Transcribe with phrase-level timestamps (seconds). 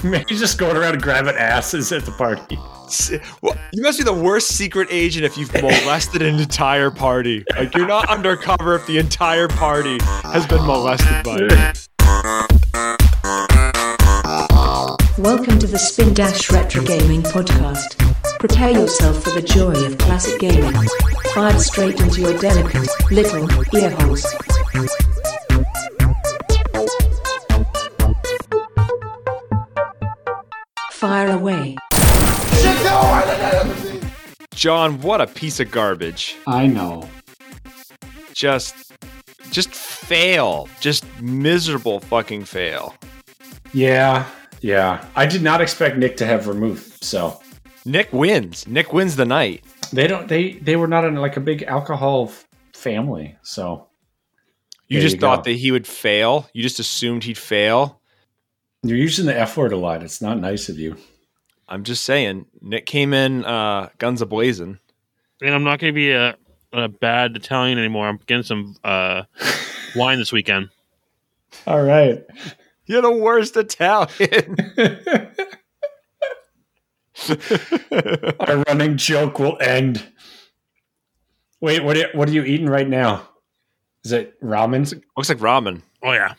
[0.04, 2.56] Maybe just going around grabbing asses at the party.
[3.42, 7.44] Well, you must be the worst secret agent if you've molested an entire party.
[7.56, 11.48] Like you're not undercover if the entire party has been molested by you.
[15.18, 17.98] Welcome to the Spin Dash Retro Gaming Podcast.
[18.38, 20.80] Prepare yourself for the joy of classic gaming.
[21.34, 24.24] Fired straight into your delicate little ear holes.
[30.98, 31.76] Fire away.
[34.54, 36.34] John, what a piece of garbage.
[36.48, 37.08] I know.
[38.34, 38.74] Just
[39.52, 40.68] just fail.
[40.80, 42.96] Just miserable fucking fail.
[43.72, 44.26] Yeah,
[44.60, 45.04] yeah.
[45.14, 47.40] I did not expect Nick to have vermouth, so
[47.84, 48.66] Nick wins.
[48.66, 49.62] Nick wins the night.
[49.92, 50.26] they don't.
[50.26, 52.32] They they were not in like a big alcohol
[52.74, 53.86] family, so
[54.88, 55.50] You There just you thought go.
[55.52, 56.48] that he would fail.
[56.52, 57.97] You just assumed he'd fail.
[58.88, 60.02] You're using the F word a lot.
[60.02, 60.96] It's not nice of you.
[61.68, 62.46] I'm just saying.
[62.60, 64.78] Nick came in uh, guns a blazing.
[65.42, 66.36] and I'm not going to be a,
[66.72, 68.08] a bad Italian anymore.
[68.08, 69.24] I'm getting some uh,
[69.96, 70.70] wine this weekend.
[71.66, 72.24] All right.
[72.86, 74.56] You're the worst Italian.
[78.40, 80.06] Our running joke will end.
[81.60, 81.96] Wait, what?
[81.96, 83.28] Are, what are you eating right now?
[84.04, 85.02] Is it ramen?
[85.16, 85.82] Looks like ramen.
[86.02, 86.34] Oh yeah,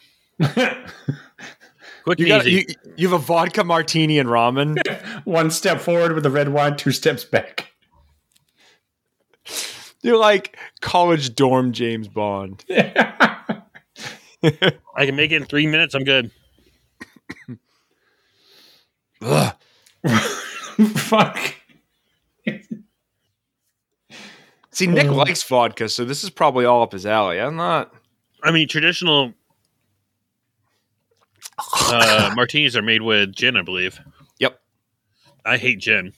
[2.10, 2.76] quick You and got easy.
[2.84, 4.80] you, you have a vodka martini and ramen.
[5.26, 7.72] One step forward with the red wine, two steps back.
[10.02, 12.66] You're like college dorm James Bond.
[12.72, 13.62] I
[14.98, 15.94] can make it in three minutes.
[15.94, 16.32] I'm good.
[20.96, 21.56] Fuck.
[24.72, 27.40] See, Nick likes vodka, so this is probably all up his alley.
[27.40, 27.94] I'm not.
[28.42, 29.34] I mean, traditional
[31.92, 34.00] uh, martinis are made with gin, I believe.
[34.40, 34.60] Yep.
[35.46, 36.14] I hate gin.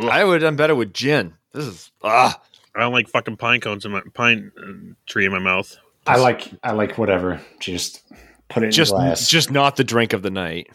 [0.00, 1.34] I would have done better with gin.
[1.52, 2.40] This is ah.
[2.76, 5.76] I don't like fucking pine cones in my pine uh, tree in my mouth.
[6.06, 7.40] I like I like whatever.
[7.60, 8.02] Just
[8.48, 9.28] put it in just glass.
[9.28, 10.68] just not the drink of the night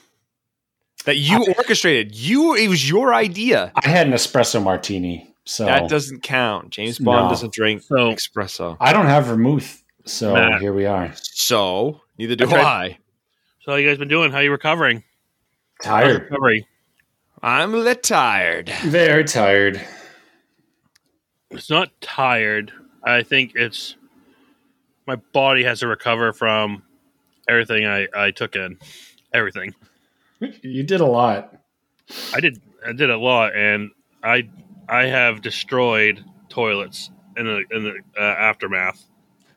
[1.05, 2.15] that you orchestrated.
[2.15, 3.73] You it was your idea.
[3.75, 6.69] I had an espresso martini, so That doesn't count.
[6.69, 7.29] James Bond No.
[7.29, 8.77] doesn't drink So- espresso.
[8.79, 10.61] I don't have vermouth, so Matt.
[10.61, 11.11] here we are.
[11.15, 12.97] So neither do I tried- I.
[13.61, 14.31] So how you guys been doing?
[14.31, 15.03] How you recovering?
[15.81, 16.67] How's Tired, recovery?
[17.41, 18.69] I'm a little tired.
[18.83, 19.81] very tired.
[21.51, 22.71] It's not tired.
[23.03, 23.95] I think it's
[25.07, 26.83] my body has to recover from
[27.47, 28.77] everything I, I took in.
[29.33, 29.73] Everything.
[30.61, 31.53] You did a lot.
[32.33, 33.91] I did I did a lot and
[34.23, 34.49] I
[34.87, 39.03] I have destroyed toilets in the in the uh, aftermath.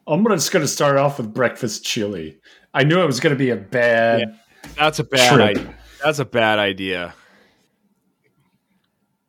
[0.06, 2.38] I'm just gonna start off with breakfast chili.
[2.74, 4.38] I knew it was gonna be a bad.
[4.76, 5.56] That's a bad Trip.
[5.58, 5.74] idea.
[6.02, 7.14] That's a bad idea.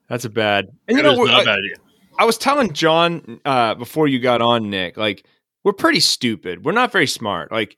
[0.10, 0.68] That's a bad.
[0.88, 1.76] And you It know, was not I, a bad idea.
[2.20, 4.98] I was telling John uh, before you got on, Nick.
[4.98, 5.26] Like
[5.64, 6.66] we're pretty stupid.
[6.66, 7.52] We're not very smart.
[7.52, 7.78] Like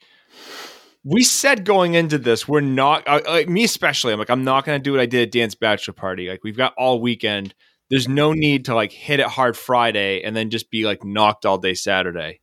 [1.04, 3.08] we said going into this, we're not.
[3.08, 4.12] Uh, like me especially.
[4.12, 6.30] I'm like, I'm not going to do what I did at Dan's bachelor party.
[6.30, 7.54] Like we've got all weekend.
[7.90, 11.46] There's no need to like hit it hard Friday and then just be like knocked
[11.46, 12.42] all day Saturday.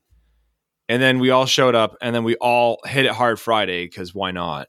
[0.93, 4.15] And then we all showed up, and then we all hit it hard Friday because
[4.15, 4.69] why not?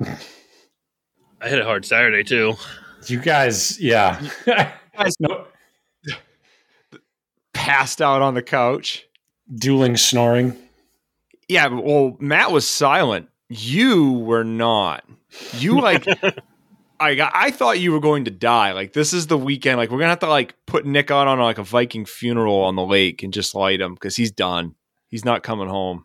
[0.00, 2.54] I hit it hard Saturday too.
[3.06, 4.20] You guys, yeah.
[4.96, 5.44] Guys- no,
[7.52, 9.06] Passed out on the couch.
[9.54, 10.56] dueling snoring.
[11.48, 13.28] Yeah, well, Matt was silent.
[13.48, 15.04] You were not.
[15.58, 16.06] You like,
[17.00, 18.72] I got, I thought you were going to die.
[18.72, 19.76] Like this is the weekend.
[19.78, 22.74] Like we're gonna have to like put Nick on on like a Viking funeral on
[22.74, 24.74] the lake and just light him because he's done.
[25.10, 26.04] He's not coming home.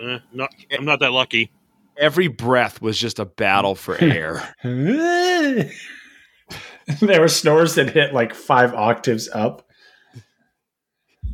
[0.00, 1.50] Eh, not I'm not that lucky.
[1.98, 4.54] Every breath was just a battle for air.
[4.62, 5.70] there
[7.20, 9.66] were snores that hit like five octaves up.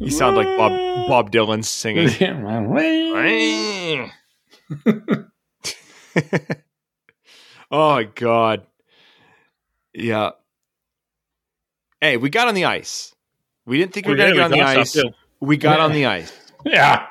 [0.01, 0.73] You sound like Bob
[1.09, 2.09] Bob Dylan singing.
[7.71, 8.67] oh my god.
[9.93, 10.31] Yeah.
[12.01, 13.15] Hey, we got on the ice.
[13.67, 14.93] We didn't think we were Oh, gonna yeah, get on the ice.
[14.93, 15.11] too.
[15.41, 16.33] We got on the ice.
[16.65, 17.07] yeah.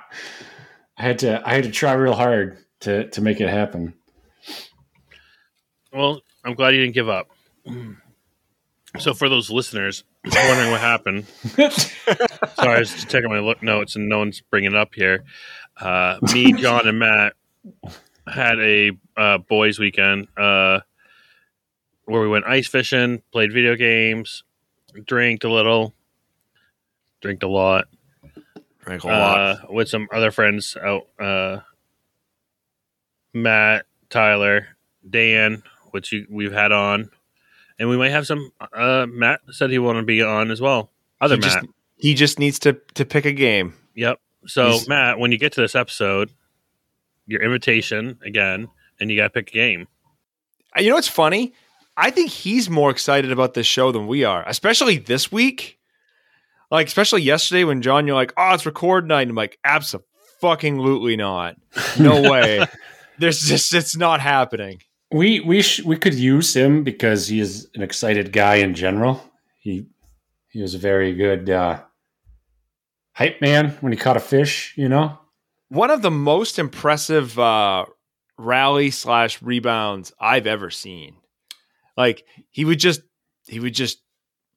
[0.97, 3.93] I had to I had to try real hard to to make it happen.
[5.93, 7.29] Well, I'm glad you didn't give up.
[8.99, 13.95] So for those listeners wondering what happened, sorry, I was just checking my look notes
[13.95, 15.23] and no one's bringing it up here.
[15.79, 17.33] Uh, me, John, and Matt
[18.27, 20.79] had a uh, boys' weekend uh,
[22.05, 24.43] where we went ice fishing, played video games,
[25.05, 25.93] drank a little,
[27.21, 27.85] drank a lot,
[28.87, 29.37] Drank a lot.
[29.39, 31.07] uh, with some other friends out.
[31.19, 31.59] Uh,
[33.33, 34.67] Matt, Tyler,
[35.07, 37.09] Dan, which you, we've had on,
[37.79, 38.51] and we might have some.
[38.73, 40.91] Uh, Matt said he wanted to be on as well.
[41.21, 41.51] Other He Matt.
[41.63, 41.65] just,
[41.97, 43.73] he just needs to to pick a game.
[43.95, 44.19] Yep.
[44.47, 46.29] So He's- Matt, when you get to this episode,
[47.25, 48.69] your invitation again,
[48.99, 49.87] and you got to pick a game.
[50.77, 51.53] You know what's funny?
[51.99, 55.76] I think he's more excited about this show than we are, especially this week.
[56.69, 61.15] Like, especially yesterday when John, you're like, "Oh, it's record night." And I'm like, "Absolutely
[61.15, 61.55] not.
[61.99, 62.65] No way.
[63.19, 64.79] There's just it's not happening."
[65.11, 69.23] We we sh- we could use him because he is an excited guy in general.
[69.61, 69.87] He
[70.49, 71.81] he was a very good uh,
[73.13, 74.73] hype man when he caught a fish.
[74.75, 75.17] You know.
[75.69, 77.85] One of the most impressive uh,
[78.37, 81.15] rally slash rebounds I've ever seen.
[81.95, 83.01] Like he would just
[83.47, 83.99] he would just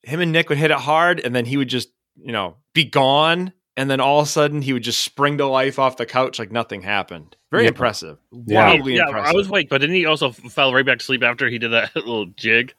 [0.02, 1.88] him and Nick would hit it hard, and then he would just
[2.24, 5.46] you know be gone, and then all of a sudden he would just spring to
[5.46, 7.36] life off the couch like nothing happened.
[7.50, 7.68] Very Yeah.
[7.70, 8.18] impressive.
[8.46, 8.66] Yeah.
[8.66, 9.34] Wildly yeah, impressive.
[9.34, 11.58] I was awake, but didn't he also f- fell right back to sleep after he
[11.58, 12.74] did that little jig?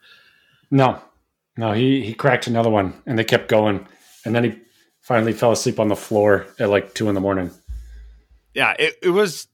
[0.69, 1.01] No,
[1.57, 3.85] no, he he cracked another one, and they kept going,
[4.25, 4.59] and then he
[5.01, 7.51] finally fell asleep on the floor at like two in the morning.
[8.53, 9.47] yeah, it, it was.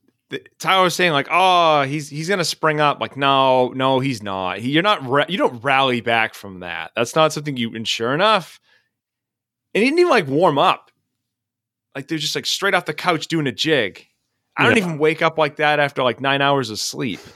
[0.59, 2.99] Tyler was saying like, oh, he's he's gonna spring up.
[2.99, 4.59] Like, no, no, he's not.
[4.59, 5.01] He, you're not.
[5.07, 6.91] Ra- you don't rally back from that.
[6.97, 7.73] That's not something you.
[7.73, 8.59] And sure enough,
[9.77, 10.89] and he didn't even like warm up.
[11.93, 14.07] Like they're just like straight off the couch doing a jig.
[14.57, 17.19] I don't even wake up like that after like nine hours of sleep.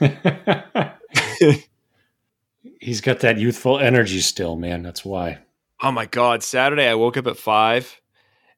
[2.80, 4.82] He's got that youthful energy still, man.
[4.82, 5.38] That's why.
[5.80, 6.42] Oh my god!
[6.42, 8.00] Saturday, I woke up at five,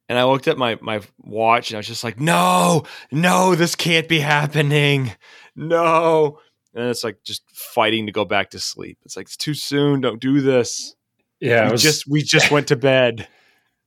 [0.09, 3.75] and I looked at my my watch, and I was just like, "No, no, this
[3.75, 5.13] can't be happening,
[5.55, 6.39] no."
[6.75, 8.97] And it's like just fighting to go back to sleep.
[9.05, 10.01] It's like it's too soon.
[10.01, 10.97] Don't do this.
[11.39, 13.29] Yeah, we was just we just went to bed.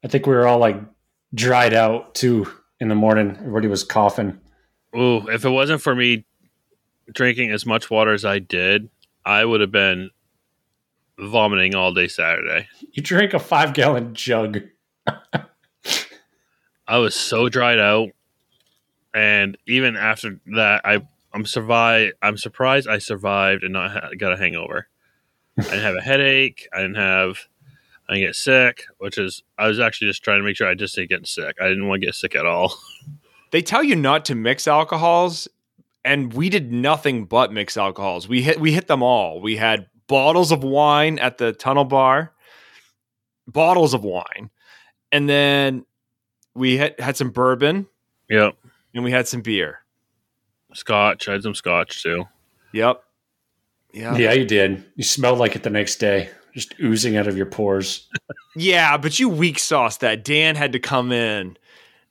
[0.03, 0.79] I think we were all like
[1.33, 3.35] dried out too in the morning.
[3.39, 4.39] Everybody was coughing.
[4.95, 6.25] Ooh, if it wasn't for me
[7.13, 8.89] drinking as much water as I did,
[9.25, 10.09] I would have been
[11.19, 12.67] vomiting all day Saturday.
[12.91, 14.61] You drank a five gallon jug.
[16.87, 18.09] I was so dried out,
[19.13, 21.01] and even after that, I
[21.33, 22.13] I'm survived.
[22.21, 24.87] I'm surprised I survived and not ha- got a hangover.
[25.57, 26.67] I didn't have a headache.
[26.73, 27.39] I didn't have.
[28.09, 30.75] I didn't get sick, which is I was actually just trying to make sure I
[30.75, 31.57] just didn't get sick.
[31.61, 32.73] I didn't want to get sick at all.
[33.51, 35.47] They tell you not to mix alcohols,
[36.03, 38.27] and we did nothing but mix alcohols.
[38.27, 39.39] We hit we hit them all.
[39.39, 42.33] We had bottles of wine at the tunnel bar,
[43.47, 44.49] bottles of wine,
[45.13, 45.85] and then
[46.55, 47.87] we had, had some bourbon
[48.29, 48.57] Yep,
[48.93, 49.79] and we had some beer.
[50.73, 51.29] scotch.
[51.29, 52.25] I had some scotch too.
[52.73, 53.01] Yep.
[53.93, 54.17] Yeah.
[54.17, 54.83] Yeah, you did.
[54.95, 58.07] You smelled like it the next day, just oozing out of your pores.
[58.55, 60.23] Yeah, but you weak sauce that.
[60.25, 61.55] Dan had to come in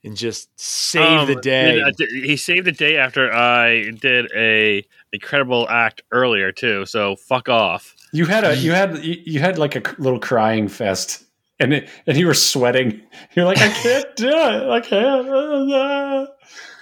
[0.03, 1.81] and just save Um, the day.
[1.81, 6.85] I did- He saved the day after I did a incredible act earlier too.
[6.85, 7.93] So fuck off.
[8.13, 11.25] You had a you had you, you had like a little crying fest,
[11.59, 13.01] and it, and you were sweating.
[13.35, 14.69] You're like, I can't do it.
[14.69, 16.29] I can't.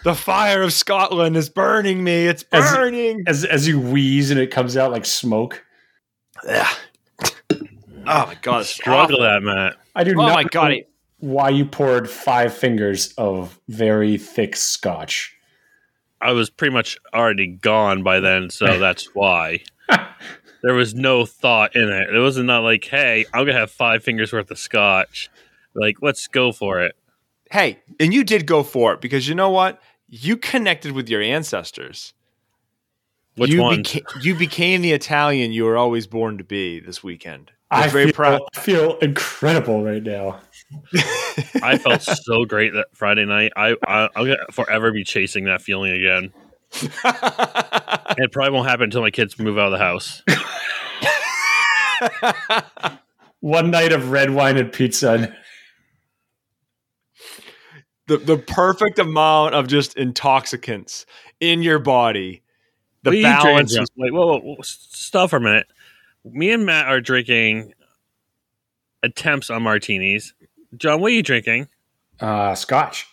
[0.04, 2.28] the fire of Scotland is burning me.
[2.28, 3.24] It's burning.
[3.26, 5.64] As as you wheeze and it comes out like smoke.
[6.48, 6.78] Ugh.
[8.08, 9.24] Oh my god, it's Struggle awful.
[9.26, 9.76] that, Matt.
[9.96, 14.18] I do Oh not my god, know it- why you poured five fingers of very
[14.18, 15.34] thick scotch.
[16.22, 19.62] I was pretty much already gone by then, so that's why.
[20.62, 22.10] There was no thought in it.
[22.16, 25.30] It wasn't not like, hey, I'm gonna have five fingers worth of scotch.
[25.76, 26.96] Like, let's go for it.
[27.52, 29.80] Hey, and you did go for it because you know what?
[30.10, 32.14] You connected with your ancestors.
[33.36, 33.84] Which you one?
[33.84, 37.52] beca- you became the Italian you were always born to be this weekend.
[37.72, 38.42] I'm very feel, proud.
[38.56, 40.40] I feel incredible right now.
[41.64, 43.52] I felt so great that Friday night.
[43.56, 46.34] I, I I'll forever be chasing that feeling again.
[48.18, 50.24] It probably won't happen until my kids move out of the house.
[53.42, 55.12] One night of red wine and pizza.
[55.14, 55.36] and-
[58.08, 61.06] the the perfect amount of just intoxicants
[61.42, 62.44] in your body.
[63.04, 63.72] The What balance.
[63.74, 65.68] drinking, is- Wait, whoa, whoa, whoa, stop for a minute.
[66.26, 67.74] Me and Matt are drinking
[69.04, 70.34] attempts on martinis.
[70.78, 71.68] John, what are you drinking?
[72.20, 73.06] Uh, scotch.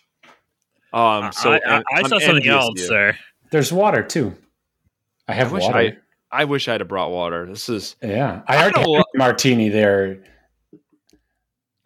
[0.92, 2.88] um, so I, I, I I'm saw something else of you.
[2.88, 3.19] there.
[3.50, 4.35] There's water too.
[5.28, 5.78] I have I wish water.
[5.78, 5.97] I-
[6.35, 7.45] I wish I'd have brought water.
[7.45, 7.95] This is.
[8.02, 10.16] yeah, I I already had lo- a martini there.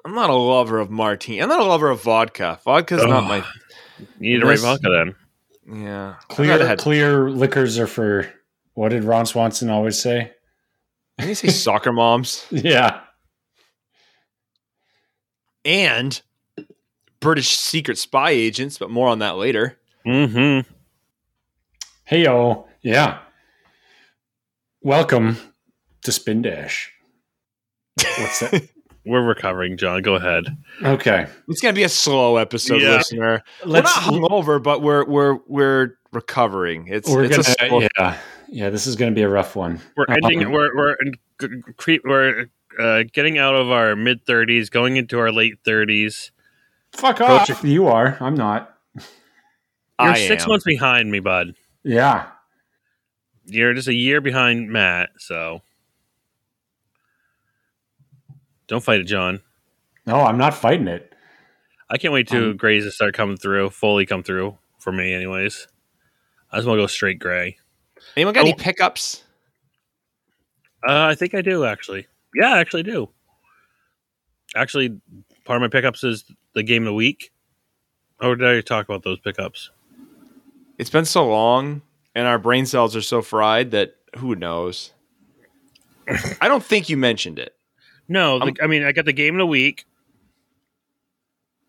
[0.05, 1.43] I'm not a lover of martini.
[1.43, 2.61] I'm not a lover of vodka.
[2.65, 3.39] Vodka's not my.
[4.21, 5.83] You need to write This- vodka then.
[5.83, 8.33] Yeah, Clear had- clear liquors are for
[8.75, 10.31] what did Ron Swanson always say?
[11.19, 13.01] Didn't he say soccer moms Yeah.
[15.65, 16.21] and
[17.21, 18.79] British secret spy agents?
[18.79, 19.79] But more on that later.
[20.07, 20.71] Mm-hmm.
[22.05, 22.69] Hey yo.
[22.83, 23.19] Yeah.
[24.83, 25.39] Welcome
[26.03, 26.93] to Spin Dash.
[28.19, 28.69] What's that?
[29.07, 30.03] We're recovering, John.
[30.03, 30.45] Go ahead.
[30.83, 31.27] Okay.
[31.49, 32.97] It's gonna be a slow episode, Yeah.
[32.97, 33.43] listener.
[33.65, 36.89] Let's we're not hungover, but we're we're we're recovering.
[36.89, 38.19] It's we're it's a gonna slow- yeah.
[38.49, 39.81] Yeah, this is gonna be a rough one.
[39.97, 40.45] We're ending.
[40.45, 41.15] Um, we're we're in-
[42.05, 42.47] We're
[42.79, 46.31] uh, getting out of our mid thirties, going into our late thirties.
[46.93, 47.65] Fuck Approach- off.
[47.65, 48.17] You are.
[48.21, 48.73] I'm not.
[48.95, 49.05] You're
[50.11, 50.51] I six am.
[50.51, 51.55] months behind me, bud.
[51.83, 52.27] Yeah.
[53.47, 55.11] You're just a year behind Matt.
[55.19, 55.63] So
[58.67, 59.41] don't fight it, John.
[60.07, 61.13] No, I'm not fighting it.
[61.89, 65.13] I can't wait to Um, grays to start coming through, fully come through for me,
[65.15, 65.69] anyways.
[66.51, 67.59] I just want to go straight gray.
[68.17, 68.57] Anyone got any Oh.
[68.57, 69.23] pickups?
[70.87, 72.07] Uh, I think I do actually.
[72.35, 73.09] Yeah, I actually do.
[74.55, 75.01] Actually,
[75.45, 77.33] part of my pickups is the game of the week.
[78.21, 79.71] Or did I talk about those pickups?
[80.79, 81.83] It's been so long,
[82.15, 84.93] and our brain cells are so fried that who knows.
[86.41, 87.55] I don't think you mentioned it.
[88.09, 89.85] No, the, I mean I got the game of the week.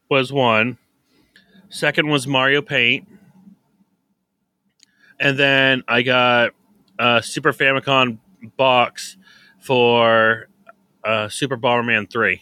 [0.09, 0.77] Was one.
[1.69, 3.07] Second was Mario Paint,
[5.19, 6.51] and then I got
[6.99, 8.17] a Super Famicom
[8.55, 9.17] box
[9.59, 10.47] for
[11.03, 12.41] uh, Super Bomberman Three.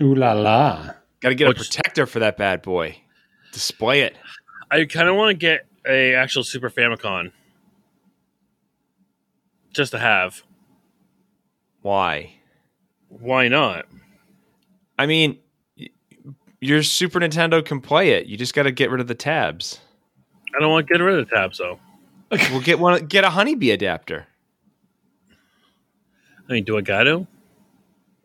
[0.00, 0.90] Ooh la la.
[1.20, 3.00] Got to get Which- a protector for that bad boy.
[3.52, 4.16] Display it.
[4.70, 7.30] I kind of want to get a actual Super Famicom,
[9.72, 10.42] just to have.
[11.82, 12.32] Why?
[13.08, 13.86] Why not?
[14.98, 15.38] I mean,
[16.60, 18.26] your Super Nintendo can play it.
[18.26, 19.80] You just got to get rid of the tabs.
[20.56, 21.78] I don't want to get rid of the tabs though.
[22.30, 23.06] We'll get one.
[23.06, 24.26] Get a honeybee adapter.
[26.48, 27.26] I mean, do I got to?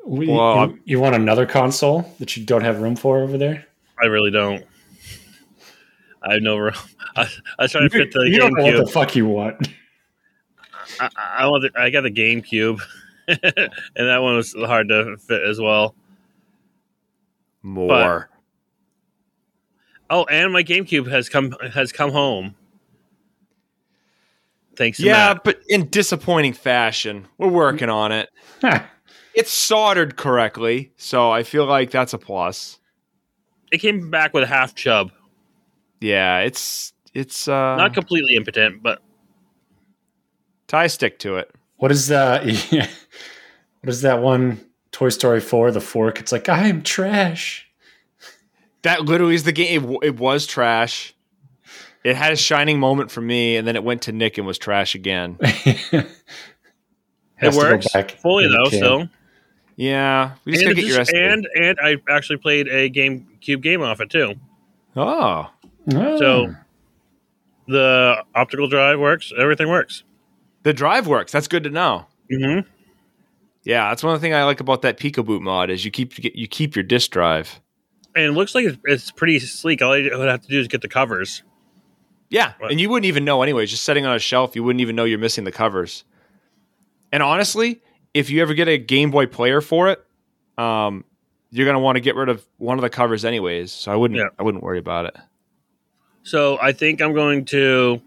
[0.06, 3.66] We- Well, you, you want another console that you don't have room for over there?
[4.02, 4.64] I really don't.
[6.24, 6.74] I have no room.
[7.16, 7.28] I,
[7.60, 9.68] I was trying to fit the you don't know what the fuck you want.
[11.00, 11.10] I,
[11.40, 11.64] I want.
[11.64, 12.80] The, I got the GameCube,
[13.28, 13.38] and
[13.96, 15.96] that one was hard to fit as well.
[17.64, 18.30] More.
[20.12, 22.54] Oh, and my GameCube has come has come home.
[24.76, 25.44] Thanks to yeah, Matt.
[25.44, 27.28] but in disappointing fashion.
[27.38, 28.30] We're working on it.
[29.34, 32.80] It's soldered correctly, so I feel like that's a plus.
[33.72, 35.14] It came back with a half chub,
[36.02, 39.00] Yeah, it's it's uh not completely impotent, but
[40.68, 41.50] tie stick to it.
[41.78, 42.44] what is that?
[43.80, 44.60] what is that one
[44.92, 46.20] Toy Story 4, the fork?
[46.20, 47.71] It's like, I'm trash.
[48.84, 49.84] That literally is the game.
[49.92, 51.14] It, it was trash.
[52.04, 54.58] It had a shining moment for me, and then it went to Nick and was
[54.58, 55.38] trash again.
[55.42, 56.08] it
[57.36, 58.70] Has to go works back fully though.
[58.70, 58.78] can.
[58.80, 59.10] Still,
[59.76, 63.62] Yeah, we just and, gotta get your it's- and and I actually played a GameCube
[63.62, 64.34] game off it too.
[64.96, 65.50] oh,
[65.94, 66.18] Oh.
[66.20, 66.56] So
[67.68, 69.32] the optical drive works.
[69.38, 70.04] Everything works.
[70.64, 71.32] the drive works.
[71.32, 72.06] That's good to know.
[72.32, 72.68] Mm-hmm.
[73.64, 76.14] Yeah, that's one of the things I like about that Picoboot mod is you keep
[76.36, 77.60] you keep your disk drive.
[78.16, 79.82] And it looks like it's, it's pretty sleek.
[79.82, 81.44] All I would have to do is get the covers.
[82.30, 82.72] Yeah, What?
[82.72, 83.70] and you wouldn't even know anyways.
[83.70, 86.06] Just sitting on a shelf, you wouldn't even know you're missing the covers.
[87.12, 87.82] And honestly,
[88.14, 90.02] if you ever get a Game Boy player for it,
[90.58, 91.04] um,
[91.50, 93.72] you're gonna want to get rid of one of the covers anyways.
[93.74, 94.28] So I wouldn't Yeah.
[94.40, 95.18] I wouldn't worry about it.
[96.24, 98.02] So I think I'm going to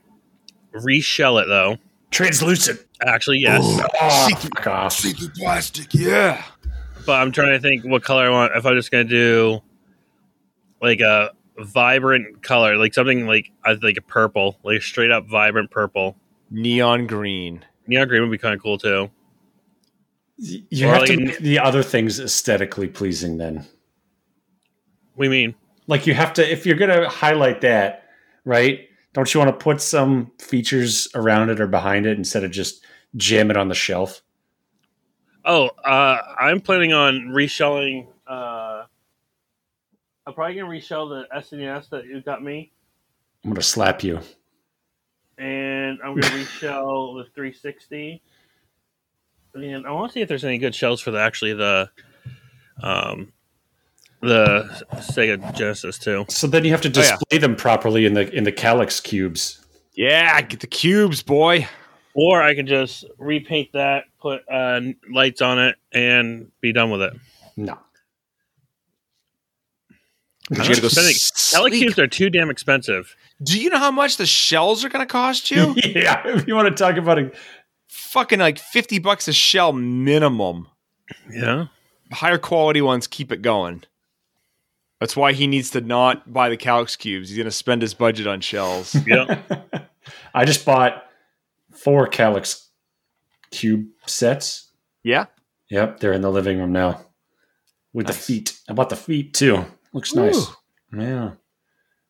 [0.75, 1.76] reshell it though.
[2.11, 2.80] Translucent.
[3.02, 3.61] Actually, yes.
[4.00, 4.92] Oh, fuck off.
[4.94, 6.42] See-through plastic, yeah.
[7.04, 8.52] But I'm trying to think what color I want.
[8.56, 9.61] If I'm just gonna do
[10.84, 13.50] like a vibrant color, like something like
[13.82, 16.16] like a purple, like straight up vibrant purple.
[16.50, 17.64] Neon green.
[17.86, 19.10] Neon green would be kind of cool too.
[20.36, 23.66] You Or have like to make the other things aesthetically pleasing then.
[25.16, 25.54] We mean
[25.86, 28.04] Like you have to, if you're going to highlight that,
[28.44, 28.80] right?
[29.12, 32.84] Don't you want to put some features around it or behind it instead of just
[33.16, 34.22] jam it on the shelf?
[35.44, 38.08] Oh, uh, I'm planning on reshelling.
[40.26, 42.72] I'm probably gonna resell the SNES that you got me,
[43.44, 44.20] I'm going to slap you.
[45.38, 48.22] and I'm gonna resell the 360.
[49.54, 51.88] And I want to see if there's any good shells for the actually the,
[52.82, 53.32] um,
[54.20, 54.64] the
[54.94, 56.24] Sega Genesis too.
[56.28, 57.16] So then you have to Oh, yeah.
[57.18, 59.64] display them properly in the in the Kallax cubes.
[59.92, 61.68] Yeah, get the cubes, boy.
[62.14, 64.80] Or I can just repaint that, put uh,
[65.12, 67.12] lights on it, and be done with it.
[67.56, 67.78] No.
[70.50, 71.72] But you gotta go Spending- sleek.
[71.72, 73.16] Telecubes are too damn expensive.
[73.42, 75.74] Do you know how much the shells are gonna cost you?
[75.84, 77.34] yeah, if you want to talk about it,
[77.88, 80.68] Fucking like fifty bucks a shell minimum.
[81.30, 81.66] Yeah.
[82.12, 83.84] Higher quality ones keep it going.
[85.00, 87.28] That's why he needs to not buy the Kallax cubes.
[87.28, 88.94] He's gonna spend his budget on shells.
[89.06, 89.40] Yeah.
[90.34, 91.04] I just bought
[91.72, 92.66] four Kallax
[93.50, 94.70] cube sets.
[95.02, 95.26] Yeah.
[95.70, 97.00] Yep, they're in the living room now
[97.92, 98.16] with Nice.
[98.16, 98.58] the feet.
[98.68, 99.64] I bought the feet too.
[99.94, 100.48] Looks nice.
[100.94, 101.30] Yeah.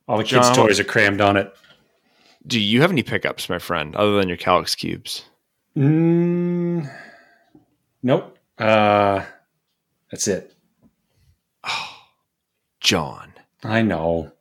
[0.08, 1.54] All the kids' toys are crammed on it.
[2.46, 5.24] Do you have any pickups, my friend, other than your Kallax cubes?
[5.76, 6.90] Mm,
[8.02, 8.38] nope.
[8.58, 9.24] Uh,
[10.10, 10.52] that's it.
[12.80, 13.32] John.
[13.62, 14.32] I know.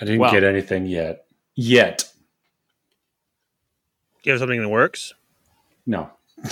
[0.00, 1.26] I didn't Well- get anything yet.
[1.54, 2.10] Yet.
[4.24, 5.14] You have something that works?
[5.86, 6.10] No.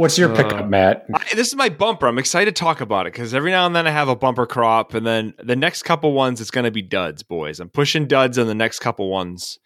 [0.00, 1.04] What's your pickup, Matt?
[1.12, 2.06] I, this is my bumper.
[2.06, 4.46] I'm excited to talk about it because every now and then I have a bumper
[4.46, 7.60] crop, and then the next couple ones it's going to be duds, boys.
[7.60, 9.58] I'm pushing duds on the next couple ones.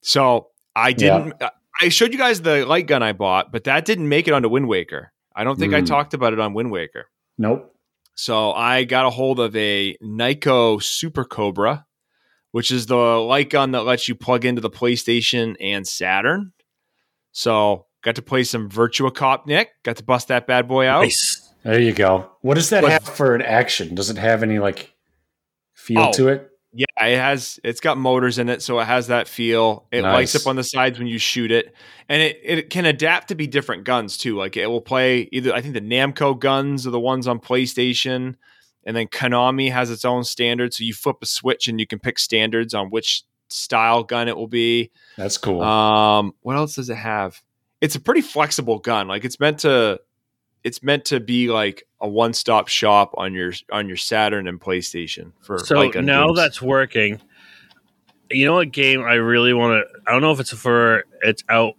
[0.00, 1.34] So I didn't.
[1.82, 4.48] I showed you guys the light gun I bought, but that didn't make it onto
[4.48, 5.12] Wind Waker.
[5.34, 5.86] I don't think I Mm.
[5.86, 7.04] talked about it on Wind Waker.
[7.36, 7.74] Nope.
[8.14, 11.84] So I got a hold of a Nyko Super Cobra,
[12.52, 16.52] which is the light gun that lets you plug into the PlayStation and Saturn.
[17.32, 19.68] So got to play some Virtua Cop, Nick.
[19.82, 21.02] Got to bust that bad boy out.
[21.02, 21.52] Nice.
[21.64, 22.30] There you go.
[22.40, 23.94] What does that What- have for an action?
[23.94, 24.94] Does it have any like
[25.74, 26.12] feel Oh.
[26.12, 26.48] to it?
[26.72, 27.58] Yeah, it has.
[27.64, 29.86] It's got motors in it, so it has that feel.
[29.90, 31.74] It lights up on the sides when you shoot it,
[32.08, 34.36] and it it can adapt to be different guns too.
[34.36, 35.54] Like it will play either.
[35.54, 38.34] I think the Namco guns are the ones on PlayStation,
[38.84, 40.74] and then Konami has its own standard.
[40.74, 44.36] So you flip a switch and you can pick standards on which style gun it
[44.36, 44.90] will be.
[45.16, 45.62] That's cool.
[45.62, 47.40] Um, what else does it have?
[47.80, 49.08] It's a pretty flexible gun.
[49.08, 50.00] Like it's meant to,
[50.64, 54.60] it's meant to be like a one stop shop on your on your Saturn and
[54.60, 55.58] PlayStation for.
[55.58, 56.38] So gun now games.
[56.38, 57.20] that's working.
[58.30, 60.00] You know what game I really want to?
[60.06, 61.74] I don't know if it's for it's out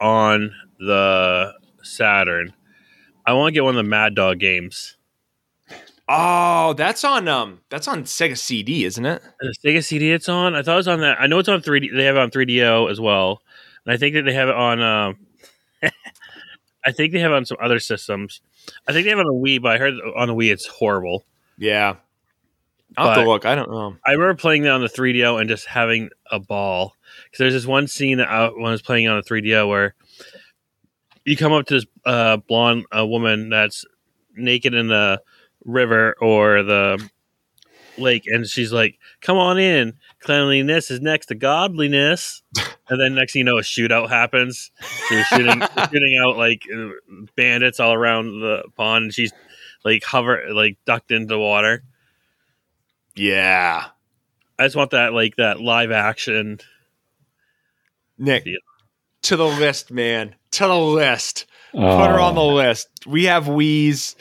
[0.00, 2.52] on the Saturn.
[3.26, 4.96] I want to get one of the Mad Dog games.
[6.08, 9.22] Oh, that's on um that's on Sega CD, isn't it?
[9.40, 10.54] The Sega CD it's on.
[10.54, 11.20] I thought it was on that.
[11.20, 11.94] I know it's on 3D.
[11.94, 13.40] They have it on 3DO as well,
[13.86, 14.82] and I think that they have it on.
[14.82, 15.16] Um,
[16.84, 18.40] I think they have on some other systems.
[18.88, 21.24] I think they have on a Wii, but I heard on the Wii it's horrible.
[21.58, 21.96] Yeah.
[22.96, 23.46] I'll have to look.
[23.46, 23.96] I don't know.
[24.04, 26.94] I remember playing that on the 3DO and just having a ball.
[27.24, 29.94] Because there's this one scene that I, when I was playing on the 3DO where
[31.24, 33.84] you come up to this uh, blonde uh, woman that's
[34.34, 35.22] naked in the
[35.64, 37.08] river or the
[37.98, 42.42] lake, and she's like, "Come on in, cleanliness is next to godliness."
[42.88, 44.70] and then next thing you know, a shootout happens.
[45.08, 46.88] So you're shooting, you're shooting out like uh,
[47.36, 49.32] bandits all around the pond, and she's
[49.84, 51.82] like hover, like ducked into the water.
[53.16, 53.86] Yeah.
[54.58, 56.60] I just want that like that live action.
[58.18, 58.56] Nick, Yeah.
[59.22, 60.34] to the list, man.
[60.52, 61.46] To the list.
[61.74, 62.88] Oh, Put her on the list.
[63.06, 64.14] We have Wii's.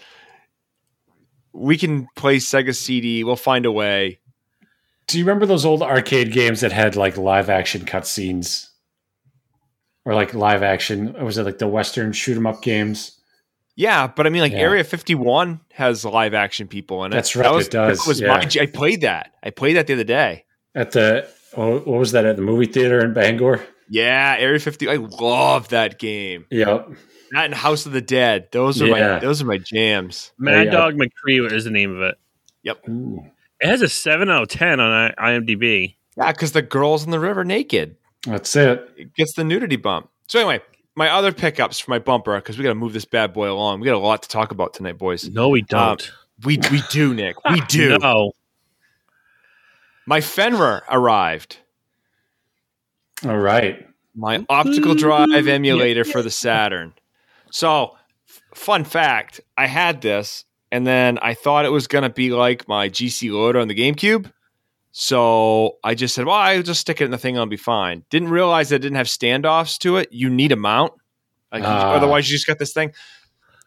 [1.54, 3.26] We can play Sega CD.
[3.26, 4.20] We'll find a way.
[5.12, 8.70] Do you remember those old arcade games that had like live action cutscenes?
[10.06, 11.16] Or like live action?
[11.18, 13.20] Or was it like the Western shoot 'em up games?
[13.76, 14.60] Yeah, but I mean, like Yeah.
[14.60, 17.16] Area 51 has live action people in it.
[17.16, 18.28] That's right, That was, it does, that was yeah.
[18.28, 19.34] my, I played that.
[19.44, 20.46] I played that the other day.
[20.76, 23.62] At the oh, what was that at the movie theater in Bangor?
[23.90, 24.88] Yeah, Area 50.
[24.88, 26.46] I love that game.
[26.50, 26.88] Yep.
[27.32, 28.48] That and House of the Dead.
[28.54, 30.32] Those are my those are my jams.
[30.38, 30.72] Mad yeah.
[30.72, 32.16] Dog McCree is the name of it.
[32.90, 33.26] Ooh,
[33.62, 35.96] It has a seven out of ten on IMDb.
[36.18, 37.96] Yeah, because the girls in the river naked.
[38.26, 38.90] that's it.
[38.98, 40.10] It gets the nudity bump.
[40.28, 40.62] So anyway,
[40.96, 43.80] my other pickups for my bumper because we got to move this bad boy along.
[43.80, 45.30] We got a lot to talk about tonight, boys.
[45.30, 46.12] No, we uh, don't.
[46.44, 47.36] We we do, Nick.
[47.50, 47.98] We do.
[47.98, 48.34] No.
[50.08, 51.58] My Fenrir arrived.
[53.24, 53.88] All right.
[54.16, 56.94] My optical drive emulator for the Saturn.
[57.52, 57.96] So,
[58.28, 62.32] f- fun fact: I had this, and then I thought it was going to be
[62.32, 64.32] like my GC loader on the GameCube.
[64.94, 67.58] So I just said, "Well, I'll just stick it in the thing; and I'll be
[67.58, 70.10] fine." Didn't realize that it didn't have standoffs to it.
[70.12, 70.94] You need a mount,
[71.52, 71.94] like Ah.
[71.94, 72.92] otherwise you just got this thing.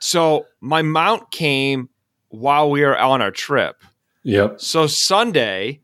[0.01, 1.89] So my mount came
[2.29, 3.77] while we were on our trip.
[4.25, 4.61] Yep.
[4.61, 5.81] So Sunday,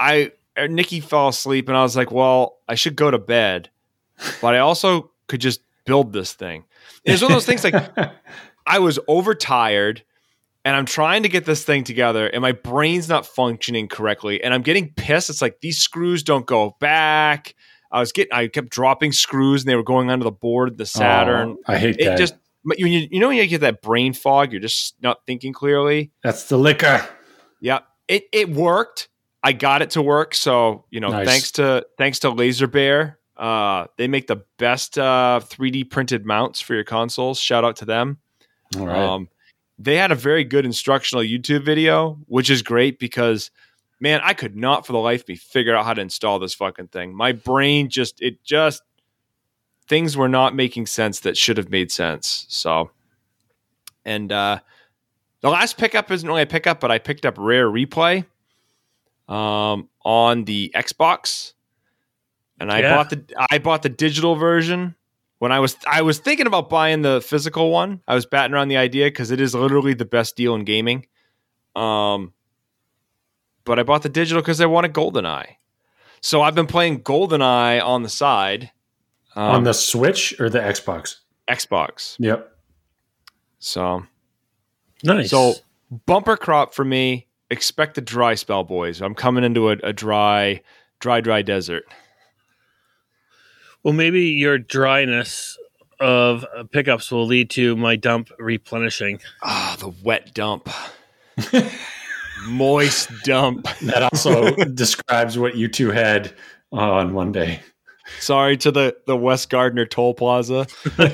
[0.00, 3.70] I uh, Nikki fell asleep, and I was like, "Well, I should go to bed,"
[4.40, 6.64] but I also could just build this thing.
[7.04, 7.74] It's one of those things like
[8.66, 10.02] I was overtired,
[10.64, 14.52] and I'm trying to get this thing together, and my brain's not functioning correctly, and
[14.52, 15.30] I'm getting pissed.
[15.30, 17.54] It's like these screws don't go back.
[17.92, 20.86] I was getting, I kept dropping screws, and they were going under the board, the
[20.86, 21.56] Saturn.
[21.58, 22.18] Oh, I hate it that.
[22.18, 22.34] just
[22.76, 26.10] you, you know when you get that brain fog, you're just not thinking clearly.
[26.22, 27.06] that's the liquor.
[27.60, 29.08] Yeah, it it worked.
[29.42, 30.34] I got it to work.
[30.34, 31.28] So you know, Nice.
[31.28, 36.60] thanks to thanks to Laser Bear, uh, they make the best uh, 3D printed mounts
[36.60, 37.38] for your consoles.
[37.38, 38.18] Shout out to them.
[38.78, 39.14] All right.
[39.14, 39.28] Um,
[39.78, 43.50] they had a very good instructional YouTube video, which is great because
[44.00, 46.54] man, I could not for the life of me figure out how to install this
[46.54, 47.14] fucking thing.
[47.14, 48.82] My brain just it just
[49.88, 52.46] things were not making sense that should have made sense.
[52.48, 52.90] So
[54.04, 54.60] and uh
[55.42, 58.24] the last pickup isn't really a pickup, but I picked up Rare Replay
[59.28, 61.52] um on the Xbox.
[62.58, 62.96] And I Yeah.
[62.96, 64.94] bought the I bought the digital version
[65.38, 68.00] when I was I was thinking about buying the physical one.
[68.08, 71.06] I was batting around the idea because it is literally the best deal in gaming.
[71.74, 72.32] Um,
[73.64, 75.56] but I bought the digital because I wanted GoldenEye.
[76.20, 78.70] So I've been playing GoldenEye on the side
[79.34, 81.16] um, on the Switch or the Xbox.
[81.48, 82.16] Xbox.
[82.18, 82.50] Yep.
[83.58, 84.04] So
[85.04, 85.30] Nice.
[85.30, 85.54] so
[86.06, 87.26] bumper crop for me.
[87.50, 89.00] Expect the dry spell, boys.
[89.00, 90.62] I'm coming into a, a dry,
[90.98, 91.84] dry, dry desert.
[93.86, 95.56] Well, maybe your dryness
[96.00, 99.20] of pickups will lead to my dump replenishing.
[99.44, 100.68] Ah, the wet dump,
[102.48, 103.68] moist dump.
[103.82, 106.34] That also describes what you two had
[106.72, 107.60] on one day.
[108.18, 110.66] Sorry to the the West Gardiner Toll Plaza.
[110.98, 111.06] Are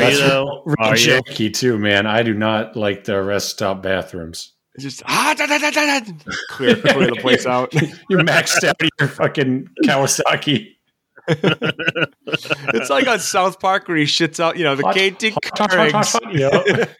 [0.00, 0.64] that's though?
[0.66, 1.22] real Are you?
[1.22, 2.08] janky too, man.
[2.08, 4.52] I do not like the rest stop bathrooms.
[4.78, 6.12] Just ah, da, da, da, da, da.
[6.48, 7.72] clear clear the place out.
[8.08, 10.76] You maxed out your fucking Kawasaki.
[11.28, 16.34] it's like on South Park where he shits out, you know, the Hot, hot, hot.
[16.34, 16.90] Yep.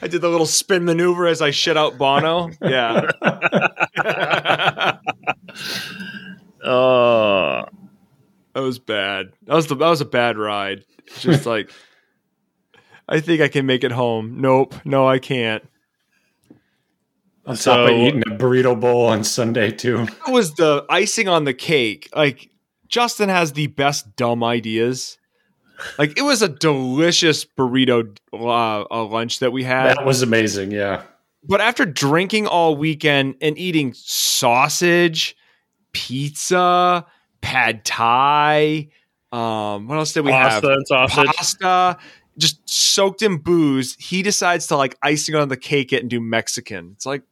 [0.00, 2.50] I did the little spin maneuver as I shit out Bono.
[2.62, 3.10] Yeah.
[6.66, 7.64] Oh,
[8.54, 9.32] that was bad.
[9.44, 10.84] That was the that was a bad ride.
[11.20, 11.70] Just like
[13.08, 14.40] I think I can make it home.
[14.40, 14.74] Nope.
[14.84, 15.64] No, I can't.
[17.46, 20.06] On top of eating a burrito bowl on Sunday too.
[20.06, 22.08] That was the icing on the cake.
[22.14, 22.50] Like
[22.88, 25.18] Justin has the best dumb ideas.
[25.98, 29.96] Like it was a delicious burrito uh, uh, lunch that we had.
[29.96, 30.72] That was amazing.
[30.72, 31.02] Yeah.
[31.44, 35.36] But after drinking all weekend and eating sausage,
[35.92, 37.06] pizza,
[37.40, 38.88] pad thai,
[39.30, 40.76] um, what else did we pasta have?
[40.76, 41.26] and sausage.
[41.26, 41.98] Pasta,
[42.38, 43.96] just soaked in booze.
[43.98, 46.92] He decides to like icing on the cake it and do Mexican.
[46.94, 47.22] It's like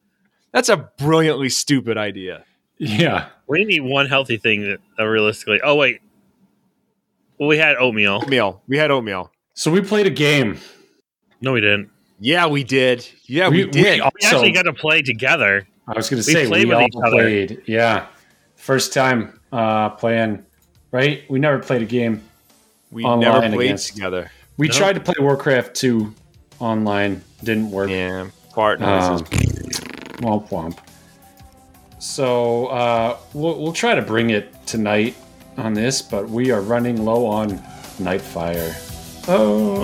[0.55, 2.45] that's a brilliantly stupid idea.
[2.79, 3.29] Yeah.
[3.47, 5.61] We need one healthy thing that uh, realistically.
[5.63, 6.01] Oh wait,
[7.39, 8.21] well we had oatmeal.
[8.23, 8.63] Oatmeal.
[8.67, 9.31] We had oatmeal.
[9.53, 10.59] So we played a game.
[11.43, 11.91] No, we didn't.
[12.19, 13.07] Yeah, we did.
[13.27, 14.01] Yeah, we, We- did.
[14.01, 15.67] we- We actually got to play together.
[15.87, 17.11] I was going to We say played we all each other.
[17.11, 17.63] played.
[17.67, 18.07] Yeah.
[18.57, 20.45] First time uh, playing.
[20.91, 21.25] Right.
[21.29, 22.23] We never played a game.
[22.91, 24.31] we online never played against- together.
[24.57, 24.75] We No.
[24.75, 26.15] tried to play Warcraft 2
[26.61, 27.23] online.
[27.43, 27.91] Didn't work.
[27.91, 29.21] Yeah, fart noises.
[29.21, 29.27] Um,
[30.19, 30.79] womp womp.
[31.99, 35.17] So uh, we'll, we'll try to bring it tonight
[35.57, 37.59] on this, but we are running low on
[37.99, 38.75] Nightfire.
[39.27, 39.81] Oh,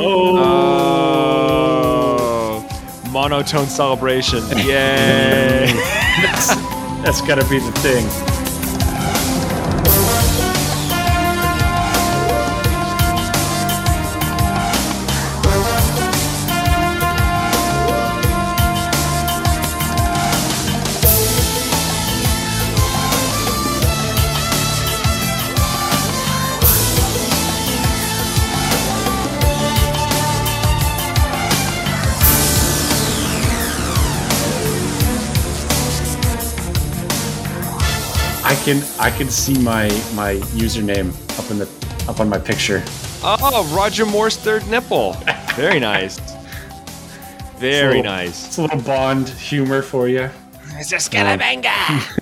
[2.62, 4.42] oh, monotone celebration!
[4.56, 5.72] Yay!
[6.20, 6.54] that's,
[7.02, 8.29] that's got to be the thing.
[38.70, 41.66] Can I can see my my username up in the
[42.08, 42.84] up on my picture.
[43.24, 45.14] oh, Roger Moore's third nipple.
[45.56, 46.20] Very nice.
[47.58, 48.46] Very So- nice.
[48.46, 50.30] It's a little Bond humor for you.
[50.74, 51.66] It's a Scaramanga.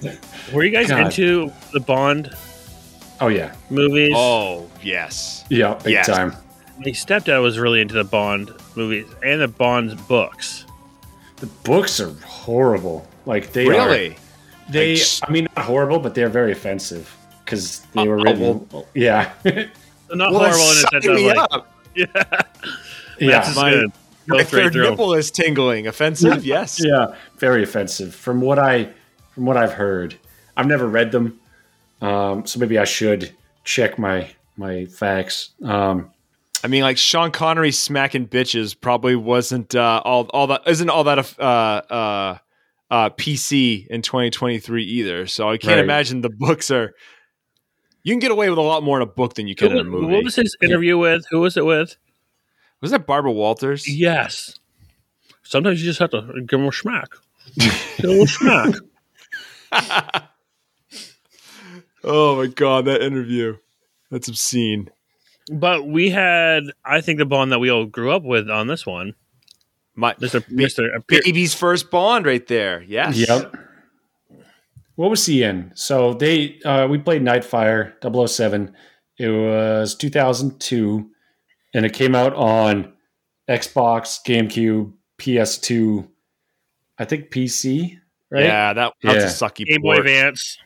[0.08, 0.18] Um,
[0.54, 1.00] were you guys God.
[1.04, 2.34] into the Bond
[3.20, 4.14] Oh yeah, movies?
[4.16, 5.44] Oh yes.
[5.50, 6.06] yeah, big Yes.
[6.06, 6.34] time.
[6.78, 10.64] My stepdad was really into the Bond movies and the Bond books.
[11.36, 13.06] The books are horrible.
[13.26, 14.14] Like they are.
[14.72, 14.94] Really?
[14.94, 18.66] They, Like, I mean, not horrible, but they're very offensive because they were written.
[18.94, 19.32] yeah,
[20.10, 21.72] Not Well, horrible in the sign sense of me like, up.
[21.94, 22.06] yeah,
[23.18, 23.92] yeah, that's my- good.
[24.28, 24.90] Go My straight third through 'em.
[24.90, 25.86] nipple is tingling.
[25.86, 26.44] Offensive?
[26.44, 26.78] Yes.
[26.84, 28.14] yeah, very offensive.
[28.14, 28.90] From what I,
[29.30, 30.16] from what I've heard,
[30.54, 31.40] I've never read them,
[32.02, 33.32] um, so maybe I should
[33.64, 34.28] check my
[34.58, 35.50] my facts.
[35.64, 36.10] Um,
[36.62, 41.04] I mean, like Sean Connery smacking bitches probably wasn't uh, all all that isn't all
[41.04, 42.38] that uh, uh,
[42.90, 45.26] uh, PC in 2023 either.
[45.26, 45.84] So I can't Right.
[45.84, 46.94] imagine the books are.
[48.02, 49.78] You can get away with a lot more in a book than you can in
[49.78, 50.06] a movie.
[50.14, 51.24] what was his interview with?
[51.30, 51.96] Who was it with?
[52.80, 53.86] Was that Barbara Walters?
[53.88, 54.58] Yes.
[55.42, 57.08] Sometimes you just have to give him a smack.
[57.58, 58.26] Give him a
[59.72, 60.24] smack.
[62.04, 63.56] Oh my god, that interview.
[64.10, 64.88] That's obscene.
[65.52, 68.86] But we had, I think, the Bond that we all grew up with on this
[68.86, 69.14] one.
[69.98, 70.40] My Mr.
[70.48, 70.94] Mr.
[70.96, 72.82] Appear- baby's first Bond right there.
[72.82, 73.16] Yes.
[73.18, 73.52] Yep.
[74.94, 75.72] What was he in?
[75.74, 77.92] So they uh, we played Nightfire
[78.28, 78.74] 007.
[79.18, 81.10] It was 2002,
[81.74, 82.92] and it came out on
[83.48, 86.08] Xbox, GameCube, PS2,
[86.98, 87.98] I think PC.
[88.30, 88.44] Right?
[88.44, 89.24] Yeah, that, that Yeah.
[89.24, 89.96] was a sucky Game Boy.
[89.96, 90.58] Advance.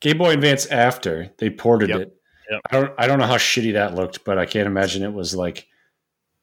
[0.00, 2.00] Game Boy Advance after they ported Yep.
[2.00, 2.16] it.
[2.50, 2.60] Yep.
[2.70, 5.34] I don't I don't know how shitty that looked, but I can't imagine it was
[5.34, 5.66] like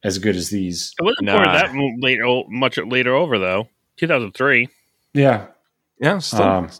[0.04, 0.94] as good as these.
[0.98, 1.36] It wasn't Nah.
[1.44, 3.68] ported that late, oh, much later over though.
[3.96, 4.68] 2003.
[5.14, 5.46] Yeah,
[6.00, 6.42] Yeah, still.
[6.42, 6.70] um,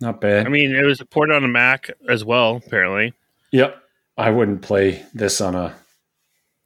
[0.00, 0.46] not bad.
[0.46, 2.56] I mean, it was ported on a Mac as well.
[2.66, 3.14] Apparently,
[3.52, 3.82] Yep.
[4.18, 5.74] I wouldn't play this on a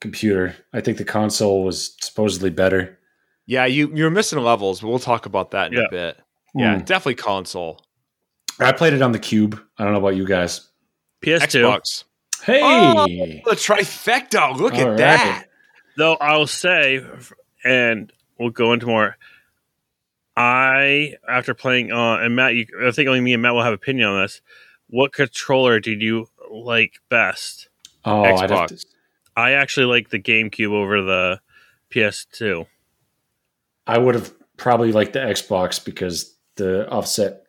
[0.01, 0.57] computer.
[0.73, 2.97] I think the console was supposedly better.
[3.47, 5.85] yeah, you you're missing levels, but we'll talk about that in Yeah.
[5.87, 6.21] a bit.
[6.55, 6.85] Yeah, Hmm.
[6.85, 7.81] definitely console.
[8.61, 9.61] I played it on the Cube.
[9.79, 10.69] I don't know about you guys.
[11.23, 11.63] PS2.
[11.63, 12.05] Xbox.
[12.45, 12.61] Hey.
[12.63, 13.07] Oh!
[13.07, 14.57] The trifecta.
[14.57, 14.97] Look All at right.
[14.99, 15.47] that.
[15.97, 17.05] Though I'll say,
[17.65, 19.17] and we'll go into more.
[20.37, 23.75] I after playing uh, and Matt, you, I think only me and Matt will have
[23.75, 24.41] opinion on this.
[24.89, 27.69] What controller did you like best?
[28.05, 28.87] Oh, I'd to, Xbox.
[29.37, 31.41] I actually like the GameCube over the
[31.91, 32.67] PS2.
[33.87, 37.43] I would have probably liked the Xbox because the offset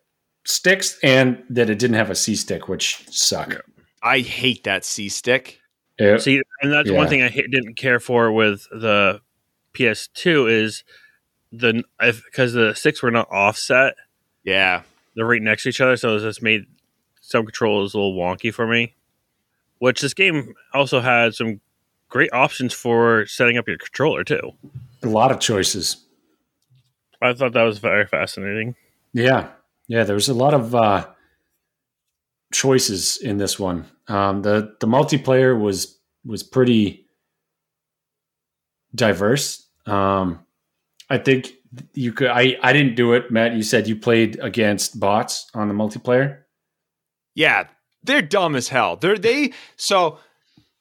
[0.44, 3.64] sticks and that it didn't have a C stick, which suck.
[4.02, 5.61] I hate that C stick.
[5.98, 6.96] It- See, and that's Yeah.
[6.96, 9.20] one thing I hate, didn't care for with the
[9.74, 10.84] PS2 is
[11.52, 13.94] the because the sticks were not offset.
[14.44, 14.82] Yeah.
[15.14, 16.64] they're right next to each other, so it just made
[17.20, 18.94] some controls a little wonky for me.
[19.78, 21.60] Which this game also had some
[22.08, 24.52] great options for setting up your controller too.
[25.02, 25.98] a lot of choices.
[27.20, 28.74] I thought that was very fascinating.
[29.12, 29.48] Yeah.
[29.88, 31.06] Yeah, there was a lot of uh,
[32.52, 33.86] choices in this one.
[34.08, 37.06] Um, the the multiplayer was was pretty
[38.94, 39.66] diverse.
[39.86, 40.40] Um,
[41.10, 41.52] I think
[41.94, 42.28] you could.
[42.28, 43.54] I I didn't do it, Matt.
[43.54, 46.42] You said you played against bots on the multiplayer.
[47.34, 47.68] Yeah.
[48.04, 48.96] They're dumb as hell.
[48.96, 50.18] They're they so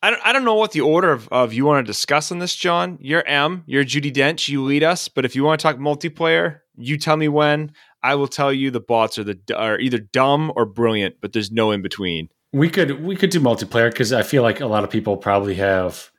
[0.01, 2.39] I don't I don't know what the order of, of you want to discuss on
[2.39, 2.97] this, John.
[2.99, 6.61] You're M, you're Judi Dench, you lead us, but if you want to talk multiplayer,
[6.75, 7.73] you tell me when.
[8.03, 11.51] I will tell you the bots are the are either dumb or brilliant, but there's
[11.51, 12.29] no in between.
[12.53, 15.55] We could we could do multiplayer because I feel like a lot of people probably
[15.55, 16.11] have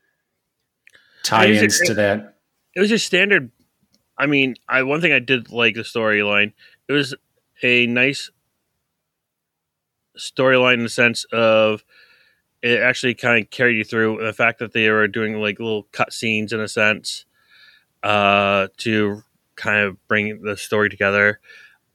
[1.25, 2.37] tie-ins to that.
[2.75, 3.51] It was just standard.
[4.17, 6.53] I mean, I one thing I did like the storyline.
[6.89, 7.15] It was
[7.63, 8.31] a nice
[10.17, 11.85] storyline in the sense of
[12.63, 15.89] it actually kind of carried you through the fact that they were doing like little
[15.93, 17.25] cut scenes in a sense
[18.03, 19.23] uh, to
[19.57, 21.41] kind of bring the story together.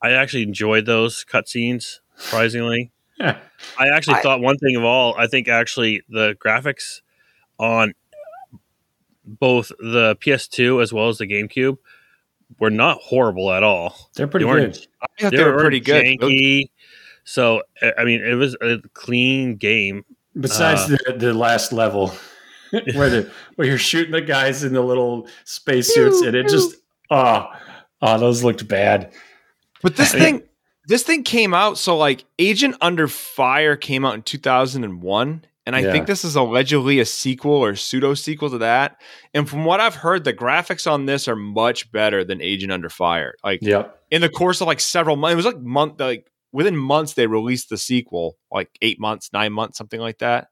[0.02, 2.92] I actually enjoyed those cut scenes surprisingly.
[3.20, 3.40] Yeah.
[3.80, 5.16] I actually I- thought one thing of all.
[5.18, 7.02] I think actually the graphics
[7.58, 7.96] on
[9.26, 11.78] both the PS2 as well as the GameCube
[12.60, 14.12] were not horrible at all.
[14.16, 14.88] They're pretty They good.
[15.02, 16.06] I thought they, were pretty good.
[16.06, 16.70] Janky.
[17.24, 20.06] So I I mean, it was a clean game.
[20.40, 22.14] Besides Uh, the the last level
[22.94, 26.76] where the where you're shooting the guys in the little spacesuits and it just
[27.10, 27.48] oh
[28.04, 29.12] oh those looked bad.
[29.82, 30.44] But this I- thing,
[30.86, 31.78] this thing came out.
[31.78, 35.92] So like, Agent Under Fire came out in 2001, and I Yeah.
[35.92, 39.00] think this is allegedly a sequel or pseudo sequel to that.
[39.34, 42.90] And from what I've heard, the graphics on this are much better than Agent Under
[42.90, 43.34] Fire.
[43.44, 44.02] Like Yep.
[44.12, 47.28] in the course of like several months, it was like month, like within months they
[47.28, 50.48] released the sequel, like eight months, nine months, something like that.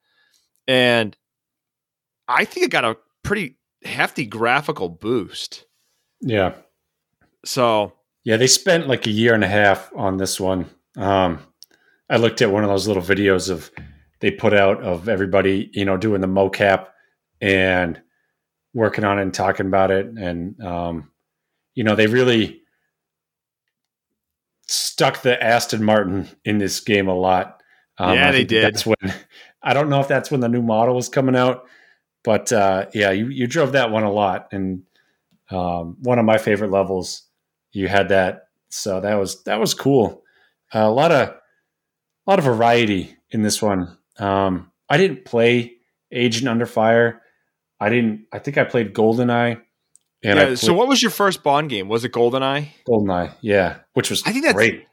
[0.68, 1.16] And
[2.28, 5.66] I think it got a pretty hefty graphical boost.
[6.20, 6.56] Yeah.
[7.46, 7.94] So
[8.26, 10.66] Yeah, they spent like a year and a half on this one.
[10.98, 11.40] Um,
[12.10, 13.72] I looked at one of those little videos of
[14.20, 16.88] they put out of everybody, you know, doing the mocap
[17.40, 18.02] and
[18.74, 21.12] working on it and talking about it, and um,
[21.76, 22.62] you know, they really
[24.68, 27.62] stuck the Aston Martin in this game a lot.
[27.98, 28.64] Um, Yeah, they did.
[28.64, 29.14] That's when
[29.62, 31.66] I don't know if that's when the new model was coming out,
[32.24, 34.82] but uh, yeah, you you drove that one a lot, and
[35.52, 37.25] um, one of my favorite levels
[37.76, 40.24] you had that so that was that was cool
[40.74, 41.36] uh, a lot of a
[42.28, 45.74] lot of variety in this one um i didn't play
[46.12, 47.22] agent under fire
[47.80, 49.62] i didn't i think i played goldeneye
[50.24, 51.88] and yeah, I so what was your first Bond game?
[51.88, 52.70] Was it GoldenEye?
[52.88, 54.86] goldeneye yeah which was I think that's- great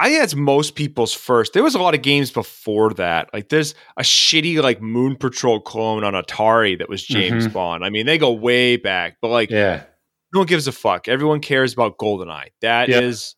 [0.00, 1.52] I think that's most people's first.
[1.52, 3.30] There was a lot of games before that.
[3.32, 7.52] Like there's a shitty like Moon Patrol clone on Atari that was James Mhm.
[7.52, 7.84] Bond.
[7.84, 9.84] I mean, they go way back, but like yeah
[10.32, 11.08] no one gives a fuck.
[11.08, 12.48] Everyone cares about GoldenEye.
[12.60, 13.34] That is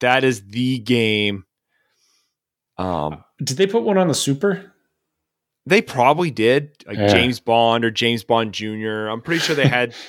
[0.00, 1.44] that is the game.
[2.78, 4.72] Um did they put one on the super
[5.64, 7.06] they probably did like Yeah.
[7.08, 9.06] James Bond or James Bond Jr.
[9.08, 9.94] I'm pretty sure they had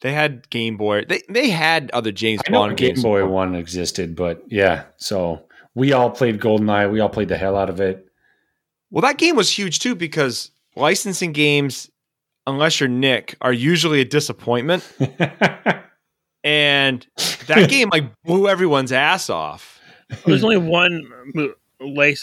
[0.00, 1.04] They had Game Boy.
[1.08, 3.00] They they had other James I Bond Game.
[3.02, 4.84] Boy one existed, but yeah.
[4.98, 5.42] So
[5.74, 6.92] we all played GoldenEye.
[6.92, 8.06] We all played the hell out of it.
[8.92, 11.90] Well, that game was huge too because licensing games,
[12.48, 14.82] unless you're Nick, are usually a disappointment.
[16.44, 17.04] And
[17.48, 19.80] that game like blew everyone's ass off.
[20.24, 22.18] There's only one mo- lic-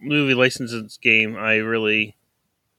[0.00, 2.16] movie licenses game I really.